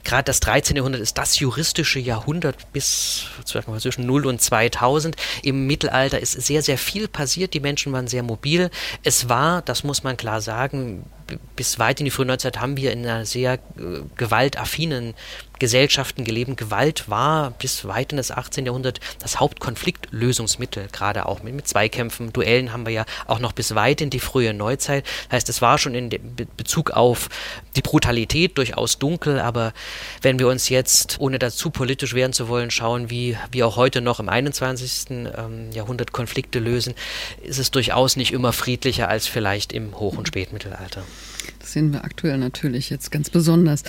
Gerade 0.04 0.24
das 0.24 0.40
13. 0.40 0.76
Jahrhundert 0.76 1.00
ist 1.00 1.16
das 1.18 1.38
juristische 1.38 2.00
Jahrhundert 2.00 2.72
bis 2.72 3.26
zwischen 3.44 4.06
0 4.06 4.26
und 4.26 4.40
2000. 4.40 5.16
Im 5.42 5.66
Mittelalter 5.66 6.18
ist 6.18 6.39
sehr, 6.40 6.62
sehr 6.62 6.78
viel 6.78 7.08
passiert. 7.08 7.54
Die 7.54 7.60
Menschen 7.60 7.92
waren 7.92 8.08
sehr 8.08 8.22
mobil. 8.22 8.70
Es 9.02 9.28
war, 9.28 9.62
das 9.62 9.84
muss 9.84 10.02
man 10.02 10.16
klar 10.16 10.40
sagen, 10.40 11.04
bis 11.56 11.78
weit 11.78 12.00
in 12.00 12.04
die 12.04 12.10
frühe 12.10 12.26
Neuzeit 12.26 12.60
haben 12.60 12.76
wir 12.76 12.92
in 12.92 13.06
einer 13.06 13.26
sehr 13.26 13.54
äh, 13.54 13.58
gewaltaffinen 14.16 15.14
Gesellschaften 15.60 16.24
gelebt. 16.24 16.56
Gewalt 16.56 17.08
war 17.08 17.52
bis 17.52 17.84
weit 17.84 18.10
in 18.10 18.16
das 18.16 18.32
18. 18.32 18.66
Jahrhundert 18.66 18.98
das 19.20 19.38
Hauptkonfliktlösungsmittel, 19.38 20.88
gerade 20.90 21.26
auch 21.26 21.44
mit, 21.44 21.54
mit 21.54 21.68
Zweikämpfen, 21.68 22.32
Duellen 22.32 22.72
haben 22.72 22.86
wir 22.86 22.92
ja 22.92 23.04
auch 23.28 23.38
noch 23.38 23.52
bis 23.52 23.76
weit 23.76 24.00
in 24.00 24.10
die 24.10 24.18
frühe 24.18 24.52
Neuzeit. 24.52 25.04
Das 25.28 25.36
heißt, 25.36 25.48
es 25.50 25.62
war 25.62 25.78
schon 25.78 25.94
in 25.94 26.08
Be 26.08 26.18
Bezug 26.56 26.90
auf 26.90 27.28
die 27.76 27.82
Brutalität 27.82 28.56
durchaus 28.58 28.98
dunkel, 28.98 29.38
aber 29.38 29.72
wenn 30.22 30.38
wir 30.38 30.48
uns 30.48 30.68
jetzt, 30.68 31.20
ohne 31.20 31.38
dazu 31.38 31.70
politisch 31.70 32.14
werden 32.14 32.32
zu 32.32 32.48
wollen, 32.48 32.70
schauen, 32.70 33.10
wie 33.10 33.36
wir 33.52 33.66
auch 33.66 33.76
heute 33.76 34.00
noch 34.00 34.18
im 34.18 34.28
21. 34.28 35.10
Ähm, 35.10 35.70
Jahrhundert 35.72 36.12
Konflikte 36.12 36.58
lösen, 36.58 36.94
ist 37.42 37.58
es 37.58 37.70
durchaus 37.70 38.16
nicht 38.16 38.32
immer 38.32 38.52
friedlicher 38.52 39.08
als 39.08 39.26
vielleicht 39.26 39.72
im 39.72 39.98
Hoch- 39.98 40.16
und 40.16 40.28
Spätmittelalter. 40.28 41.02
Sehen 41.70 41.92
wir 41.92 42.04
aktuell 42.04 42.36
natürlich 42.38 42.90
jetzt 42.90 43.12
ganz 43.12 43.30
besonders. 43.30 43.84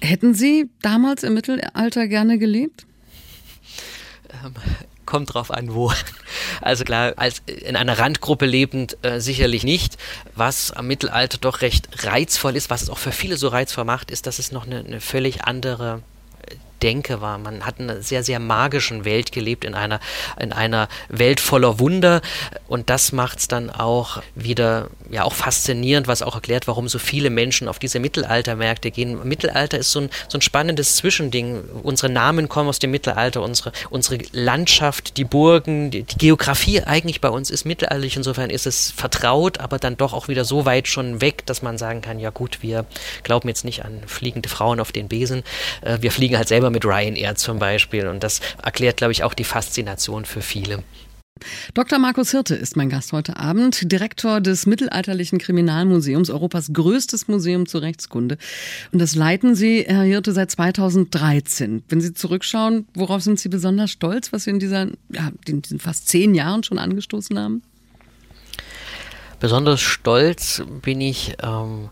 Hätten 0.00 0.34
Sie 0.34 0.70
damals 0.82 1.24
im 1.24 1.34
Mittelalter 1.34 2.06
gerne 2.06 2.38
gelebt? 2.38 2.86
Ähm, 4.44 4.54
kommt 5.04 5.34
drauf 5.34 5.50
an, 5.50 5.74
wo. 5.74 5.92
Also 6.60 6.84
klar, 6.84 7.14
als 7.16 7.42
in 7.46 7.76
einer 7.76 7.98
Randgruppe 7.98 8.46
lebend 8.46 8.96
äh, 9.02 9.20
sicherlich 9.20 9.64
nicht. 9.64 9.98
Was 10.34 10.70
am 10.70 10.86
Mittelalter 10.86 11.38
doch 11.38 11.60
recht 11.60 12.04
reizvoll 12.04 12.56
ist, 12.56 12.70
was 12.70 12.82
es 12.82 12.90
auch 12.90 12.98
für 12.98 13.12
viele 13.12 13.36
so 13.36 13.48
reizvoll 13.48 13.84
macht, 13.84 14.10
ist, 14.10 14.26
dass 14.26 14.38
es 14.38 14.52
noch 14.52 14.66
eine, 14.66 14.78
eine 14.78 15.00
völlig 15.00 15.44
andere 15.44 16.02
denke, 16.84 17.20
war. 17.20 17.38
Man 17.38 17.64
hat 17.64 17.80
in 17.80 17.90
einer 17.90 18.02
sehr, 18.02 18.22
sehr 18.22 18.38
magischen 18.38 19.04
Welt 19.04 19.32
gelebt, 19.32 19.64
in 19.64 19.74
einer, 19.74 20.00
in 20.38 20.52
einer 20.52 20.88
Welt 21.08 21.40
voller 21.40 21.78
Wunder. 21.78 22.20
Und 22.68 22.90
das 22.90 23.10
macht 23.12 23.38
es 23.38 23.48
dann 23.48 23.70
auch 23.70 24.22
wieder 24.34 24.90
ja 25.10 25.24
auch 25.24 25.32
faszinierend, 25.32 26.08
was 26.08 26.22
auch 26.22 26.34
erklärt, 26.34 26.66
warum 26.66 26.88
so 26.88 26.98
viele 26.98 27.30
Menschen 27.30 27.68
auf 27.68 27.78
diese 27.78 28.00
Mittelaltermärkte 28.00 28.90
gehen. 28.90 29.26
Mittelalter 29.26 29.78
ist 29.78 29.92
so 29.92 30.00
ein, 30.00 30.10
so 30.28 30.38
ein 30.38 30.42
spannendes 30.42 30.96
Zwischending. 30.96 31.62
Unsere 31.82 32.12
Namen 32.12 32.48
kommen 32.48 32.68
aus 32.68 32.78
dem 32.78 32.90
Mittelalter, 32.90 33.42
unsere, 33.42 33.72
unsere 33.90 34.18
Landschaft, 34.32 35.16
die 35.16 35.24
Burgen, 35.24 35.90
die, 35.90 36.02
die 36.02 36.18
Geografie 36.18 36.82
eigentlich 36.82 37.20
bei 37.20 37.30
uns 37.30 37.50
ist 37.50 37.64
mittelalterlich. 37.64 38.16
Insofern 38.16 38.50
ist 38.50 38.66
es 38.66 38.90
vertraut, 38.90 39.60
aber 39.60 39.78
dann 39.78 39.96
doch 39.96 40.12
auch 40.12 40.28
wieder 40.28 40.44
so 40.44 40.66
weit 40.66 40.88
schon 40.88 41.20
weg, 41.20 41.46
dass 41.46 41.62
man 41.62 41.78
sagen 41.78 42.02
kann, 42.02 42.18
ja 42.18 42.30
gut, 42.30 42.58
wir 42.62 42.84
glauben 43.22 43.48
jetzt 43.48 43.64
nicht 43.64 43.84
an 43.84 44.02
fliegende 44.06 44.48
Frauen 44.48 44.80
auf 44.80 44.92
den 44.92 45.08
Besen. 45.08 45.44
Äh, 45.82 45.98
wir 46.00 46.12
fliegen 46.12 46.36
halt 46.36 46.48
selber 46.48 46.70
mit 46.74 46.84
Ryanair 46.84 47.34
zum 47.36 47.58
Beispiel. 47.58 48.06
Und 48.06 48.22
das 48.22 48.40
erklärt, 48.62 48.98
glaube 48.98 49.12
ich, 49.12 49.24
auch 49.24 49.32
die 49.32 49.44
Faszination 49.44 50.26
für 50.26 50.42
viele. 50.42 50.82
Dr. 51.74 51.98
Markus 51.98 52.30
Hirte 52.30 52.54
ist 52.54 52.76
mein 52.76 52.88
Gast 52.88 53.12
heute 53.12 53.36
Abend, 53.36 53.90
Direktor 53.90 54.40
des 54.40 54.66
Mittelalterlichen 54.66 55.38
Kriminalmuseums, 55.38 56.30
Europas 56.30 56.72
größtes 56.72 57.26
Museum 57.26 57.66
zur 57.66 57.82
Rechtskunde. 57.82 58.38
Und 58.92 59.00
das 59.00 59.16
leiten 59.16 59.56
Sie, 59.56 59.84
Herr 59.86 60.02
Hirte, 60.02 60.32
seit 60.32 60.52
2013. 60.52 61.82
Wenn 61.88 62.00
Sie 62.00 62.14
zurückschauen, 62.14 62.86
worauf 62.94 63.22
sind 63.22 63.40
Sie 63.40 63.48
besonders 63.48 63.90
stolz, 63.90 64.32
was 64.32 64.44
Sie 64.44 64.50
in, 64.50 64.60
dieser, 64.60 64.86
ja, 65.10 65.32
in 65.48 65.62
diesen 65.62 65.80
fast 65.80 66.08
zehn 66.08 66.34
Jahren 66.34 66.62
schon 66.62 66.78
angestoßen 66.78 67.36
haben? 67.36 67.62
Besonders 69.40 69.80
stolz 69.80 70.62
bin 70.82 71.00
ich 71.00 71.34
ähm, 71.42 71.90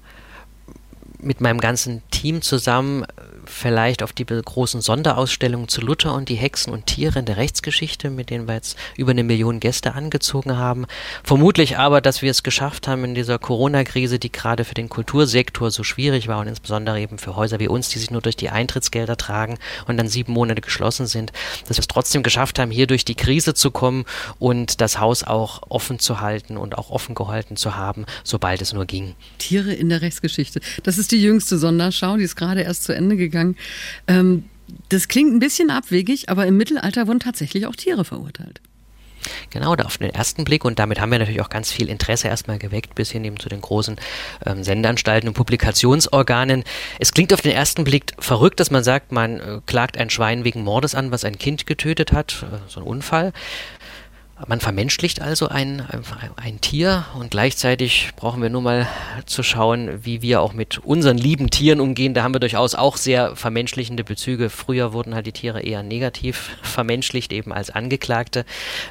mit 1.19 1.41
meinem 1.41 1.61
ganzen 1.61 2.03
Team 2.11 2.43
zusammen 2.43 3.05
vielleicht 3.45 4.03
auf 4.03 4.13
die 4.13 4.25
großen 4.25 4.81
Sonderausstellungen 4.81 5.69
zu 5.69 5.81
Luther 5.81 6.15
und 6.15 6.29
die 6.29 6.35
Hexen 6.35 6.73
und 6.73 6.87
Tiere 6.87 7.19
in 7.19 7.25
der 7.25 7.37
Rechtsgeschichte, 7.37 8.11
mit 8.11 8.31
denen 8.31 8.47
wir 8.47 8.55
jetzt 8.55 8.77
über 8.97 9.11
eine 9.11 9.25
Million 9.25 9.61
Gäste 9.61 9.95
angezogen 9.95 10.57
haben. 10.57 10.87
Vermutlich 11.23 11.79
aber, 11.79 12.01
dass 12.01 12.23
wir 12.23 12.31
es 12.31 12.43
geschafft 12.43 12.89
haben 12.89 13.05
in 13.05 13.15
dieser 13.15 13.39
Corona-Krise, 13.39 14.19
die 14.19 14.33
gerade 14.33 14.65
für 14.65 14.75
den 14.75 14.89
Kultursektor 14.89 15.71
so 15.71 15.83
schwierig 15.83 16.29
war 16.29 16.41
und 16.41 16.47
insbesondere 16.47 17.01
eben 17.01 17.19
für 17.19 17.37
Häuser 17.37 17.61
wie 17.61 17.69
uns, 17.69 17.89
die 17.89 17.99
sich 17.99 18.11
nur 18.11 18.23
durch 18.23 18.37
die 18.37 18.51
Eintrittsgelder 18.51 19.17
tragen 19.17 19.59
und 19.87 19.97
dann 19.97 20.09
sieben 20.09 20.33
Monate 20.33 20.61
geschlossen 20.61 21.07
sind, 21.07 21.33
dass 21.67 21.77
wir 21.77 21.83
es 21.83 21.89
trotzdem 21.89 22.23
geschafft 22.23 22.59
haben, 22.59 22.71
hier 22.71 22.87
durch 22.87 23.05
die 23.05 23.15
Krise 23.15 23.55
zu 23.55 23.71
kommen 23.71 24.05
und 24.39 24.81
das 24.81 25.01
Haus 25.01 25.25
auch 25.25 25.63
offen 25.69 25.99
zu 25.99 26.21
halten 26.21 26.57
und 26.57 26.79
auch 26.79 26.91
offen 26.91 27.15
gehalten 27.15 27.57
zu 27.57 27.77
haben, 27.77 28.07
sobald 28.25 28.63
es 28.63 28.73
nur 28.73 28.87
ging. 28.87 29.15
Tiere 29.39 29.73
in 29.73 29.89
der 29.89 30.03
Rechtsgeschichte. 30.03 30.61
Das 30.83 30.99
ist 30.99 31.13
die 31.13 31.21
jüngste 31.21 31.59
Sonderschau, 31.59 32.17
die 32.17 32.25
ist 32.25 32.37
gerade 32.37 32.63
erst 32.63 32.85
zu 32.85 32.95
Ende 32.95 33.17
gegangen 33.17 33.32
gegangen. 33.33 33.57
Ähm, 34.07 34.45
das 34.89 35.09
klingt 35.09 35.35
ein 35.35 35.41
bisschen 35.41 35.71
abwegig, 35.71 36.29
aber 36.29 36.47
im 36.47 36.57
Mittelalter 36.57 37.07
wurden 37.07 37.21
tatsächlich 37.21 37.67
auch 37.67 37.77
Tiere 37.77 38.05
verurteilt. 38.05 38.61
Genau, 39.51 39.77
da 39.77 39.85
auf 39.85 39.99
den 39.99 40.11
ersten 40.11 40.45
Blick 40.45 40.65
und 40.65 40.79
damit 40.79 41.01
haben 41.01 41.13
wir 41.13 41.19
natürlich 41.19 41.41
auch 41.41 41.49
ganz 41.49 41.71
viel 41.71 41.89
Interesse 41.89 42.29
erstmal 42.29 42.59
geweckt, 42.59 42.95
bis 42.95 43.11
hin 43.11 43.25
eben 43.25 43.39
zu 43.39 43.49
den 43.49 43.61
großen 43.61 43.97
ähm, 44.47 44.65
Sendeanstalten 44.65 45.29
und 45.29 45.35
Publikationsorganen. 45.35 46.65
Es 46.99 47.13
klingt 47.13 47.33
auf 47.33 47.41
den 47.41 47.53
ersten 47.53 47.85
Blick 47.85 48.13
verrückt, 48.19 48.61
dass 48.61 48.71
man 48.71 48.83
sagt, 48.83 49.13
man 49.13 49.41
äh, 49.41 49.61
klagt 49.67 49.97
ein 49.97 50.11
Schwein 50.11 50.45
wegen 50.45 50.63
Mordes 50.65 50.95
an, 50.95 51.13
was 51.13 51.25
ein 51.25 51.39
Kind 51.39 51.67
getötet 51.67 52.13
hat, 52.13 52.45
äh, 52.51 52.59
so 52.69 52.81
ein 52.81 52.87
Unfall. 52.87 53.33
Man 54.47 54.61
vermenschlicht 54.61 55.21
also 55.21 55.49
ein, 55.49 55.87
ein 56.37 56.61
Tier 56.61 57.05
und 57.19 57.31
gleichzeitig 57.31 58.11
brauchen 58.17 58.43
wir 58.43 58.51
nur 58.51 58.63
mal 58.63 58.89
zu 59.27 59.43
schauen, 59.43 60.05
wie 60.05 60.21
wir 60.23 60.41
auch 60.41 60.53
mit 60.53 60.79
unseren 60.79 61.17
lieben 61.17 61.51
Tieren 61.51 61.81
umgehen. 61.81 62.13
Da 62.15 62.23
haben 62.23 62.35
wir 62.35 62.41
durchaus 62.41 62.75
auch 62.75 62.97
sehr 62.97 63.37
vermenschlichende 63.37 64.05
Bezüge. 64.05 64.51
Früher 64.51 64.93
wurden 64.93 65.15
halt 65.15 65.27
die 65.27 65.33
Tiere 65.33 65.63
eher 65.63 65.83
negativ 65.83 66.57
vermenschlicht, 66.63 67.33
eben 67.33 67.53
als 67.53 67.71
Angeklagte. 67.71 68.45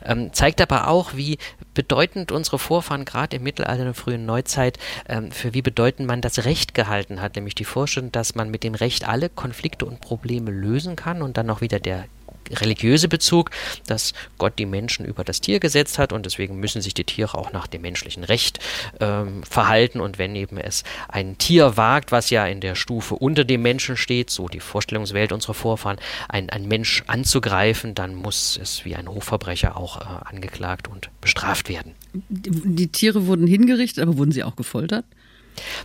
Ähm, 0.06 0.32
zeigt 0.34 0.62
aber 0.62 0.88
auch, 0.88 1.16
wie 1.16 1.38
bedeutend 1.74 2.32
unsere 2.32 2.60
Vorfahren 2.60 3.06
gerade 3.06 3.38
im 3.38 3.44
Mittelalter 3.44 3.88
und 3.88 3.94
frühen 3.96 4.26
Neuzeit, 4.26 4.78
ähm, 5.10 5.32
für 5.32 5.54
wie 5.54 5.62
bedeutend 5.62 6.08
man 6.08 6.22
das 6.22 6.46
Recht 6.46 6.74
gehalten 6.74 7.22
hat, 7.22 7.36
nämlich 7.36 7.56
die 7.56 7.66
Vorstellung, 7.66 8.12
dass 8.12 8.36
man 8.36 8.52
mit 8.52 8.64
dem 8.64 8.76
Recht 8.76 9.08
alle 9.08 9.30
Konflikte 9.30 9.86
und 9.86 10.02
Probleme 10.02 10.52
lösen 10.52 10.96
kann 10.96 11.22
und 11.22 11.38
dann 11.38 11.50
auch 11.50 11.62
wieder 11.62 11.80
der 11.80 12.06
religiöse 12.50 13.08
Bezug, 13.08 13.52
dass 13.88 14.14
Gott 14.38 14.54
die 14.58 14.66
Menschen 14.66 15.06
über 15.06 15.24
das 15.24 15.42
Tier 15.42 15.60
gesetzt 15.60 15.98
hat 16.00 16.14
und 16.14 16.26
deswegen 16.26 16.60
müssen 16.60 16.82
sich 16.82 16.94
die 16.94 17.04
Tiere 17.04 17.38
auch 17.38 17.52
nach 17.54 17.68
dem 17.68 17.82
menschlichen 17.82 18.24
Recht 18.24 18.60
ähm, 19.00 19.44
verhalten 19.44 20.00
und 20.00 20.18
wenn 20.18 20.36
eben 20.36 20.58
es 20.58 20.84
ein 21.08 21.38
Tier 21.38 21.78
wagt, 21.78 22.12
was 22.12 22.30
ja 22.30 22.46
in 22.46 22.62
der 22.62 22.76
Stufe 22.76 23.16
unter 23.16 23.44
dem 23.44 23.62
Menschen 23.62 23.98
steht, 23.98 24.30
so 24.30 24.48
die 24.48 24.60
Vorstellungswelt 24.60 25.32
unserer 25.32 25.54
Vorfahren, 25.54 25.98
ein, 26.30 26.50
ein 26.50 26.68
Mensch 26.68 27.04
anzugreifen, 27.08 27.96
dann 27.96 28.16
muss 28.16 28.58
es 28.62 28.86
wie 28.86 28.96
ein 28.96 29.08
Hochverbrecher 29.08 29.78
auch 29.78 30.02
äh, 30.02 30.26
angeklagt 30.26 30.88
und 30.88 31.10
bestraft 31.22 31.70
werden. 31.70 31.94
Die 32.14 32.88
Tiere 32.88 33.28
wurden 33.28 33.48
hingerichtet, 33.48 34.04
aber 34.04 34.18
wurden 34.18 34.32
sie 34.32 34.44
auch 34.44 34.56
gefoltert? 34.56 35.06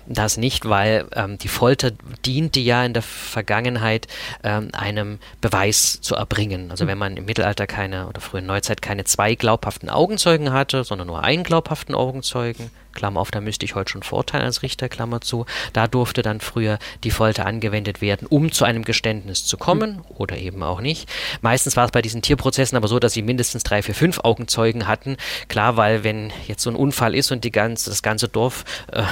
Das 0.07 0.37
nicht, 0.37 0.69
weil 0.69 1.07
ähm, 1.15 1.39
die 1.39 1.49
Folter 1.49 1.93
diente 2.25 2.61
ja 2.61 2.85
in 2.85 2.93
der 2.93 3.03
Vergangenheit 3.03 4.07
ähm, 4.43 4.71
einem 4.73 5.19
Beweis 5.41 6.01
zu 6.01 6.15
erbringen. 6.15 6.71
Also 6.71 6.87
wenn 6.87 6.99
man 6.99 7.17
im 7.17 7.25
Mittelalter 7.25 7.67
keine 7.67 8.09
oder 8.09 8.21
frühen 8.21 8.47
Neuzeit 8.47 8.83
keine 8.83 9.05
zwei 9.05 9.35
glaubhaften 9.35 9.89
Augenzeugen 9.89 10.53
hatte, 10.53 10.85
sondern 10.85 11.09
nur 11.09 11.23
einen 11.23 11.43
glaubhaften 11.43 11.95
Augenzeugen, 11.95 12.71
Klammer 12.97 13.21
auf, 13.21 13.31
da 13.31 13.41
müsste 13.41 13.65
ich 13.65 13.75
heute 13.75 13.93
schon 13.93 14.03
Vorteil 14.03 14.43
als 14.43 14.63
Richter, 14.63 14.89
Klammer 14.89 15.21
zu. 15.21 15.47
Da 15.73 15.87
durfte 15.87 16.23
dann 16.23 16.41
früher 16.41 16.79
die 17.05 17.11
Folter 17.13 17.47
angewendet 17.47 18.01
werden, 18.01 18.27
um 18.27 18.51
zu 18.51 18.65
einem 18.65 18.85
Geständnis 18.85 19.47
zu 19.47 19.57
kommen 19.57 20.01
oder 20.09 20.37
eben 20.37 20.63
auch 20.63 20.81
nicht. 20.81 21.09
Meistens 21.43 21.77
war 21.77 21.85
es 21.85 21.93
bei 21.93 22.03
diesen 22.03 22.23
Tierprozessen 22.23 22.77
aber 22.77 22.89
so, 22.89 22.99
dass 22.99 23.13
sie 23.13 23.23
mindestens 23.23 23.63
drei, 23.63 23.83
vier, 23.83 23.95
fünf 23.95 24.21
Augenzeugen 24.21 24.89
hatten. 24.89 25.17
Klar, 25.49 25.77
weil 25.77 26.03
wenn 26.03 26.33
jetzt 26.49 26.63
so 26.63 26.71
ein 26.71 26.77
Unfall 26.77 27.15
ist 27.15 27.31
und 27.31 27.45
die 27.45 27.53
ganze, 27.53 27.91
das 27.91 28.03
ganze 28.03 28.29
Dorf 28.29 28.65
äh, 28.91 29.03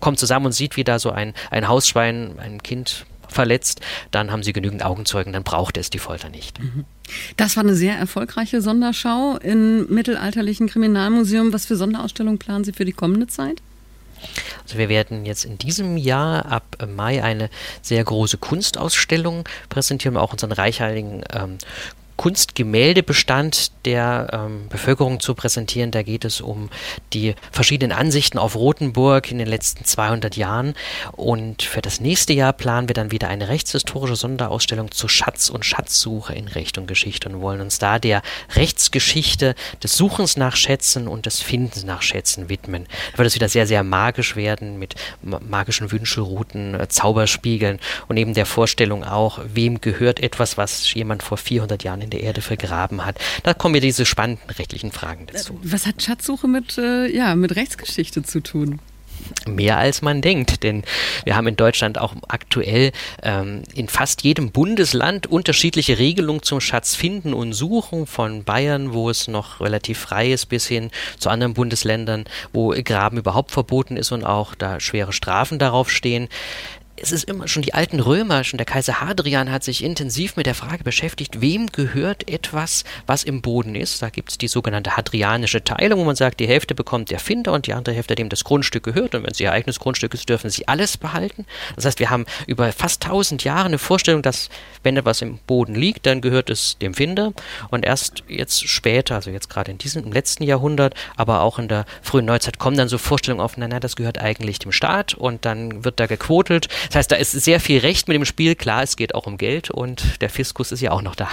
kommt 0.00 0.18
zusammen 0.18 0.46
und 0.46 0.52
sieht, 0.52 0.76
wie 0.76 0.84
da 0.84 0.98
so 0.98 1.10
ein, 1.10 1.34
ein 1.50 1.66
Hausschwein, 1.66 2.38
ein 2.38 2.62
Kind 2.62 3.06
verletzt, 3.34 3.80
dann 4.10 4.30
haben 4.30 4.42
sie 4.42 4.52
genügend 4.52 4.84
Augenzeugen, 4.84 5.32
dann 5.32 5.42
braucht 5.44 5.76
es 5.76 5.90
die 5.90 5.98
Folter 5.98 6.28
nicht. 6.28 6.60
Mhm. 6.60 6.84
Das 7.36 7.56
war 7.56 7.64
eine 7.64 7.74
sehr 7.74 7.96
erfolgreiche 7.96 8.62
Sonderschau 8.62 9.36
im 9.36 9.86
mittelalterlichen 9.92 10.68
Kriminalmuseum. 10.68 11.52
Was 11.52 11.66
für 11.66 11.76
Sonderausstellungen 11.76 12.38
planen 12.38 12.64
Sie 12.64 12.72
für 12.72 12.84
die 12.84 12.92
kommende 12.92 13.26
Zeit? 13.26 13.60
Also 14.62 14.78
wir 14.78 14.88
werden 14.88 15.26
jetzt 15.26 15.44
in 15.44 15.58
diesem 15.58 15.96
Jahr 15.96 16.46
ab 16.46 16.78
Mai 16.88 17.22
eine 17.22 17.50
sehr 17.82 18.02
große 18.02 18.38
Kunstausstellung 18.38 19.46
präsentieren, 19.68 20.16
auch 20.16 20.32
unseren 20.32 20.52
reichhaltigen 20.52 21.22
ähm, 21.32 21.58
Kunstgemäldebestand 22.16 23.72
der 23.84 24.28
ähm, 24.32 24.68
Bevölkerung 24.68 25.20
zu 25.20 25.34
präsentieren. 25.34 25.90
Da 25.90 26.02
geht 26.02 26.24
es 26.24 26.40
um 26.40 26.70
die 27.12 27.34
verschiedenen 27.50 27.96
Ansichten 27.96 28.38
auf 28.38 28.56
Rothenburg 28.56 29.30
in 29.30 29.38
den 29.38 29.46
letzten 29.46 29.84
200 29.84 30.36
Jahren. 30.36 30.74
Und 31.12 31.62
für 31.62 31.82
das 31.82 32.00
nächste 32.00 32.32
Jahr 32.32 32.52
planen 32.52 32.88
wir 32.88 32.94
dann 32.94 33.10
wieder 33.10 33.28
eine 33.28 33.48
rechtshistorische 33.48 34.16
Sonderausstellung 34.16 34.90
zu 34.90 35.08
Schatz 35.08 35.50
und 35.50 35.64
Schatzsuche 35.64 36.34
in 36.34 36.48
Recht 36.48 36.78
und 36.78 36.86
Geschichte 36.86 37.28
und 37.28 37.40
wollen 37.40 37.60
uns 37.60 37.78
da 37.78 37.98
der 37.98 38.22
Rechtsgeschichte 38.54 39.54
des 39.82 39.96
Suchens 39.96 40.36
nach 40.36 40.56
Schätzen 40.56 41.08
und 41.08 41.26
des 41.26 41.40
Findens 41.40 41.84
nach 41.84 42.02
Schätzen 42.02 42.48
widmen. 42.48 42.86
Da 43.12 43.18
wird 43.18 43.28
es 43.28 43.34
wieder 43.34 43.48
sehr, 43.48 43.66
sehr 43.66 43.82
magisch 43.82 44.36
werden 44.36 44.78
mit 44.78 44.94
magischen 45.22 45.90
Wünschelrouten, 45.90 46.74
äh, 46.74 46.88
Zauberspiegeln 46.88 47.80
und 48.08 48.16
eben 48.16 48.34
der 48.34 48.46
Vorstellung 48.46 49.04
auch, 49.04 49.40
wem 49.44 49.80
gehört 49.80 50.20
etwas, 50.20 50.56
was 50.56 50.92
jemand 50.94 51.22
vor 51.22 51.36
400 51.36 51.82
Jahren 51.82 52.00
in 52.04 52.10
der 52.10 52.22
Erde 52.22 52.40
vergraben 52.40 53.04
hat. 53.04 53.18
Da 53.42 53.54
kommen 53.54 53.72
mir 53.72 53.80
diese 53.80 54.06
spannenden 54.06 54.48
rechtlichen 54.50 54.92
Fragen 54.92 55.26
dazu. 55.32 55.58
Was 55.62 55.86
hat 55.86 56.02
Schatzsuche 56.02 56.46
mit, 56.46 56.78
äh, 56.78 57.06
ja, 57.06 57.34
mit 57.34 57.56
Rechtsgeschichte 57.56 58.22
zu 58.22 58.40
tun? 58.40 58.78
Mehr 59.46 59.78
als 59.78 60.02
man 60.02 60.20
denkt, 60.20 60.62
denn 60.62 60.82
wir 61.24 61.36
haben 61.36 61.46
in 61.46 61.56
Deutschland 61.56 61.98
auch 61.98 62.14
aktuell 62.28 62.92
ähm, 63.22 63.62
in 63.74 63.88
fast 63.88 64.22
jedem 64.22 64.50
Bundesland 64.50 65.26
unterschiedliche 65.26 65.98
Regelungen 65.98 66.42
zum 66.42 66.60
Schatzfinden 66.60 67.32
und 67.32 67.52
Suchen, 67.52 68.06
von 68.06 68.44
Bayern, 68.44 68.92
wo 68.92 69.08
es 69.08 69.28
noch 69.28 69.60
relativ 69.60 69.98
frei 69.98 70.32
ist, 70.32 70.46
bis 70.46 70.66
hin 70.66 70.90
zu 71.18 71.30
anderen 71.30 71.54
Bundesländern, 71.54 72.24
wo 72.52 72.74
Graben 72.84 73.18
überhaupt 73.18 73.50
verboten 73.50 73.96
ist 73.96 74.12
und 74.12 74.24
auch 74.24 74.54
da 74.54 74.80
schwere 74.80 75.12
Strafen 75.12 75.58
darauf 75.58 75.90
stehen 75.90 76.28
es 76.96 77.10
ist 77.10 77.24
immer 77.24 77.48
schon 77.48 77.62
die 77.62 77.74
alten 77.74 77.98
Römer, 77.98 78.44
schon 78.44 78.58
der 78.58 78.66
Kaiser 78.66 79.00
Hadrian 79.00 79.50
hat 79.50 79.64
sich 79.64 79.82
intensiv 79.82 80.36
mit 80.36 80.46
der 80.46 80.54
Frage 80.54 80.84
beschäftigt, 80.84 81.40
wem 81.40 81.66
gehört 81.66 82.28
etwas, 82.30 82.84
was 83.06 83.24
im 83.24 83.42
Boden 83.42 83.74
ist. 83.74 84.00
Da 84.00 84.10
gibt 84.10 84.30
es 84.30 84.38
die 84.38 84.46
sogenannte 84.46 84.96
hadrianische 84.96 85.64
Teilung, 85.64 86.00
wo 86.00 86.04
man 86.04 86.14
sagt, 86.14 86.38
die 86.38 86.46
Hälfte 86.46 86.74
bekommt 86.74 87.10
der 87.10 87.18
Finder 87.18 87.52
und 87.52 87.66
die 87.66 87.74
andere 87.74 87.94
Hälfte, 87.94 88.14
dem 88.14 88.28
das 88.28 88.44
Grundstück 88.44 88.84
gehört. 88.84 89.14
Und 89.14 89.24
wenn 89.24 89.32
es 89.32 89.40
ihr 89.40 89.50
eigenes 89.50 89.80
Grundstück 89.80 90.14
ist, 90.14 90.28
dürfen 90.28 90.50
sie 90.50 90.68
alles 90.68 90.96
behalten. 90.96 91.46
Das 91.74 91.84
heißt, 91.84 91.98
wir 91.98 92.10
haben 92.10 92.26
über 92.46 92.70
fast 92.72 93.02
tausend 93.02 93.42
Jahre 93.42 93.66
eine 93.66 93.78
Vorstellung, 93.78 94.22
dass 94.22 94.48
wenn 94.84 94.96
etwas 94.96 95.20
im 95.20 95.38
Boden 95.46 95.74
liegt, 95.74 96.06
dann 96.06 96.20
gehört 96.20 96.48
es 96.48 96.78
dem 96.78 96.94
Finder. 96.94 97.32
Und 97.70 97.84
erst 97.84 98.22
jetzt 98.28 98.68
später, 98.68 99.16
also 99.16 99.30
jetzt 99.30 99.50
gerade 99.50 99.72
in 99.72 99.78
diesem 99.78 100.04
im 100.04 100.12
letzten 100.12 100.44
Jahrhundert, 100.44 100.94
aber 101.16 101.40
auch 101.40 101.58
in 101.58 101.66
der 101.66 101.86
frühen 102.02 102.26
Neuzeit 102.26 102.58
kommen 102.58 102.76
dann 102.76 102.88
so 102.88 102.98
Vorstellungen 102.98 103.44
auf, 103.44 103.56
nein, 103.56 103.70
nein, 103.70 103.80
das 103.80 103.96
gehört 103.96 104.18
eigentlich 104.18 104.60
dem 104.60 104.70
Staat 104.70 105.14
und 105.14 105.44
dann 105.44 105.84
wird 105.84 105.98
da 105.98 106.06
gequotelt. 106.06 106.68
Das 106.88 106.96
heißt, 106.96 107.12
da 107.12 107.16
ist 107.16 107.32
sehr 107.32 107.60
viel 107.60 107.80
Recht 107.80 108.08
mit 108.08 108.14
dem 108.14 108.24
Spiel. 108.24 108.54
Klar, 108.54 108.82
es 108.82 108.96
geht 108.96 109.14
auch 109.14 109.26
um 109.26 109.36
Geld 109.36 109.70
und 109.70 110.20
der 110.20 110.30
Fiskus 110.30 110.72
ist 110.72 110.80
ja 110.80 110.90
auch 110.92 111.02
noch 111.02 111.14
da. 111.14 111.28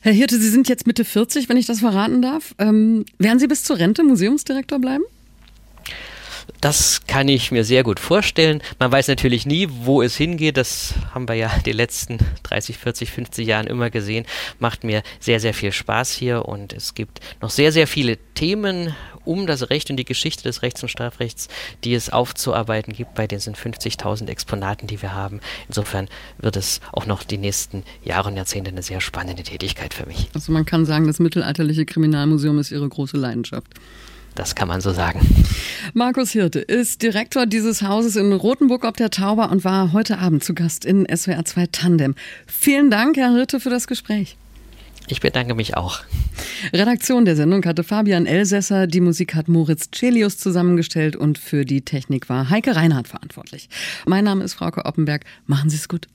Herr 0.00 0.12
Hirte, 0.12 0.38
Sie 0.38 0.48
sind 0.48 0.68
jetzt 0.68 0.86
Mitte 0.86 1.04
40, 1.04 1.48
wenn 1.48 1.56
ich 1.56 1.66
das 1.66 1.80
verraten 1.80 2.22
darf. 2.22 2.54
Ähm, 2.58 3.04
werden 3.18 3.38
Sie 3.38 3.46
bis 3.46 3.64
zur 3.64 3.78
Rente 3.78 4.02
Museumsdirektor 4.04 4.78
bleiben? 4.78 5.04
Das 6.60 7.06
kann 7.06 7.28
ich 7.28 7.52
mir 7.52 7.64
sehr 7.64 7.82
gut 7.82 8.00
vorstellen. 8.00 8.62
Man 8.78 8.90
weiß 8.90 9.08
natürlich 9.08 9.46
nie, 9.46 9.68
wo 9.70 10.02
es 10.02 10.16
hingeht. 10.16 10.56
Das 10.56 10.94
haben 11.14 11.28
wir 11.28 11.34
ja 11.34 11.50
die 11.64 11.72
letzten 11.72 12.18
30, 12.44 12.78
40, 12.78 13.10
50 13.10 13.46
Jahren 13.46 13.66
immer 13.66 13.90
gesehen. 13.90 14.26
Macht 14.58 14.84
mir 14.84 15.02
sehr, 15.20 15.40
sehr 15.40 15.54
viel 15.54 15.72
Spaß 15.72 16.12
hier 16.12 16.46
und 16.46 16.72
es 16.72 16.94
gibt 16.94 17.20
noch 17.40 17.50
sehr, 17.50 17.72
sehr 17.72 17.86
viele 17.86 18.16
Themen 18.34 18.94
um 19.24 19.46
das 19.46 19.70
Recht 19.70 19.90
und 19.90 19.96
die 19.96 20.04
Geschichte 20.04 20.44
des 20.44 20.62
Rechts 20.62 20.82
und 20.82 20.88
Strafrechts, 20.88 21.48
die 21.84 21.94
es 21.94 22.10
aufzuarbeiten 22.10 22.92
gibt 22.92 23.14
bei 23.14 23.26
diesen 23.26 23.54
50.000 23.54 24.28
Exponaten, 24.28 24.86
die 24.86 25.02
wir 25.02 25.14
haben. 25.14 25.40
Insofern 25.68 26.08
wird 26.38 26.56
es 26.56 26.80
auch 26.92 27.06
noch 27.06 27.24
die 27.24 27.38
nächsten 27.38 27.82
Jahre 28.04 28.28
und 28.28 28.36
Jahrzehnte 28.36 28.70
eine 28.70 28.82
sehr 28.82 29.00
spannende 29.00 29.42
Tätigkeit 29.42 29.92
für 29.92 30.06
mich. 30.06 30.28
Also 30.32 30.52
man 30.52 30.64
kann 30.64 30.86
sagen, 30.86 31.06
das 31.06 31.18
mittelalterliche 31.18 31.84
Kriminalmuseum 31.84 32.58
ist 32.58 32.70
Ihre 32.70 32.88
große 32.88 33.16
Leidenschaft. 33.16 33.66
Das 34.36 34.54
kann 34.54 34.68
man 34.68 34.80
so 34.80 34.92
sagen. 34.92 35.20
Markus 35.94 36.30
Hirte 36.30 36.60
ist 36.60 37.02
Direktor 37.02 37.46
dieses 37.46 37.82
Hauses 37.82 38.16
in 38.16 38.32
Rothenburg 38.32 38.84
ob 38.84 38.96
der 38.96 39.10
Tauber 39.10 39.50
und 39.50 39.64
war 39.64 39.92
heute 39.92 40.18
Abend 40.18 40.44
zu 40.44 40.54
Gast 40.54 40.84
in 40.84 41.06
SWR 41.06 41.44
2 41.44 41.66
Tandem. 41.72 42.14
Vielen 42.46 42.90
Dank, 42.90 43.16
Herr 43.16 43.32
Hirte, 43.32 43.58
für 43.60 43.70
das 43.70 43.86
Gespräch. 43.86 44.36
Ich 45.08 45.20
bedanke 45.20 45.54
mich 45.54 45.76
auch. 45.76 46.00
Redaktion 46.72 47.24
der 47.24 47.36
Sendung 47.36 47.64
hatte 47.64 47.84
Fabian 47.84 48.26
Elsässer, 48.26 48.86
die 48.86 49.00
Musik 49.00 49.34
hat 49.34 49.48
Moritz 49.48 49.88
Celius 49.94 50.36
zusammengestellt 50.36 51.16
und 51.16 51.38
für 51.38 51.64
die 51.64 51.82
Technik 51.82 52.28
war 52.28 52.50
Heike 52.50 52.76
Reinhardt 52.76 53.08
verantwortlich. 53.08 53.68
Mein 54.04 54.24
Name 54.24 54.44
ist 54.44 54.54
Frauke 54.54 54.84
Oppenberg. 54.84 55.24
Machen 55.46 55.70
Sie 55.70 55.76
es 55.76 55.88
gut. 55.88 56.08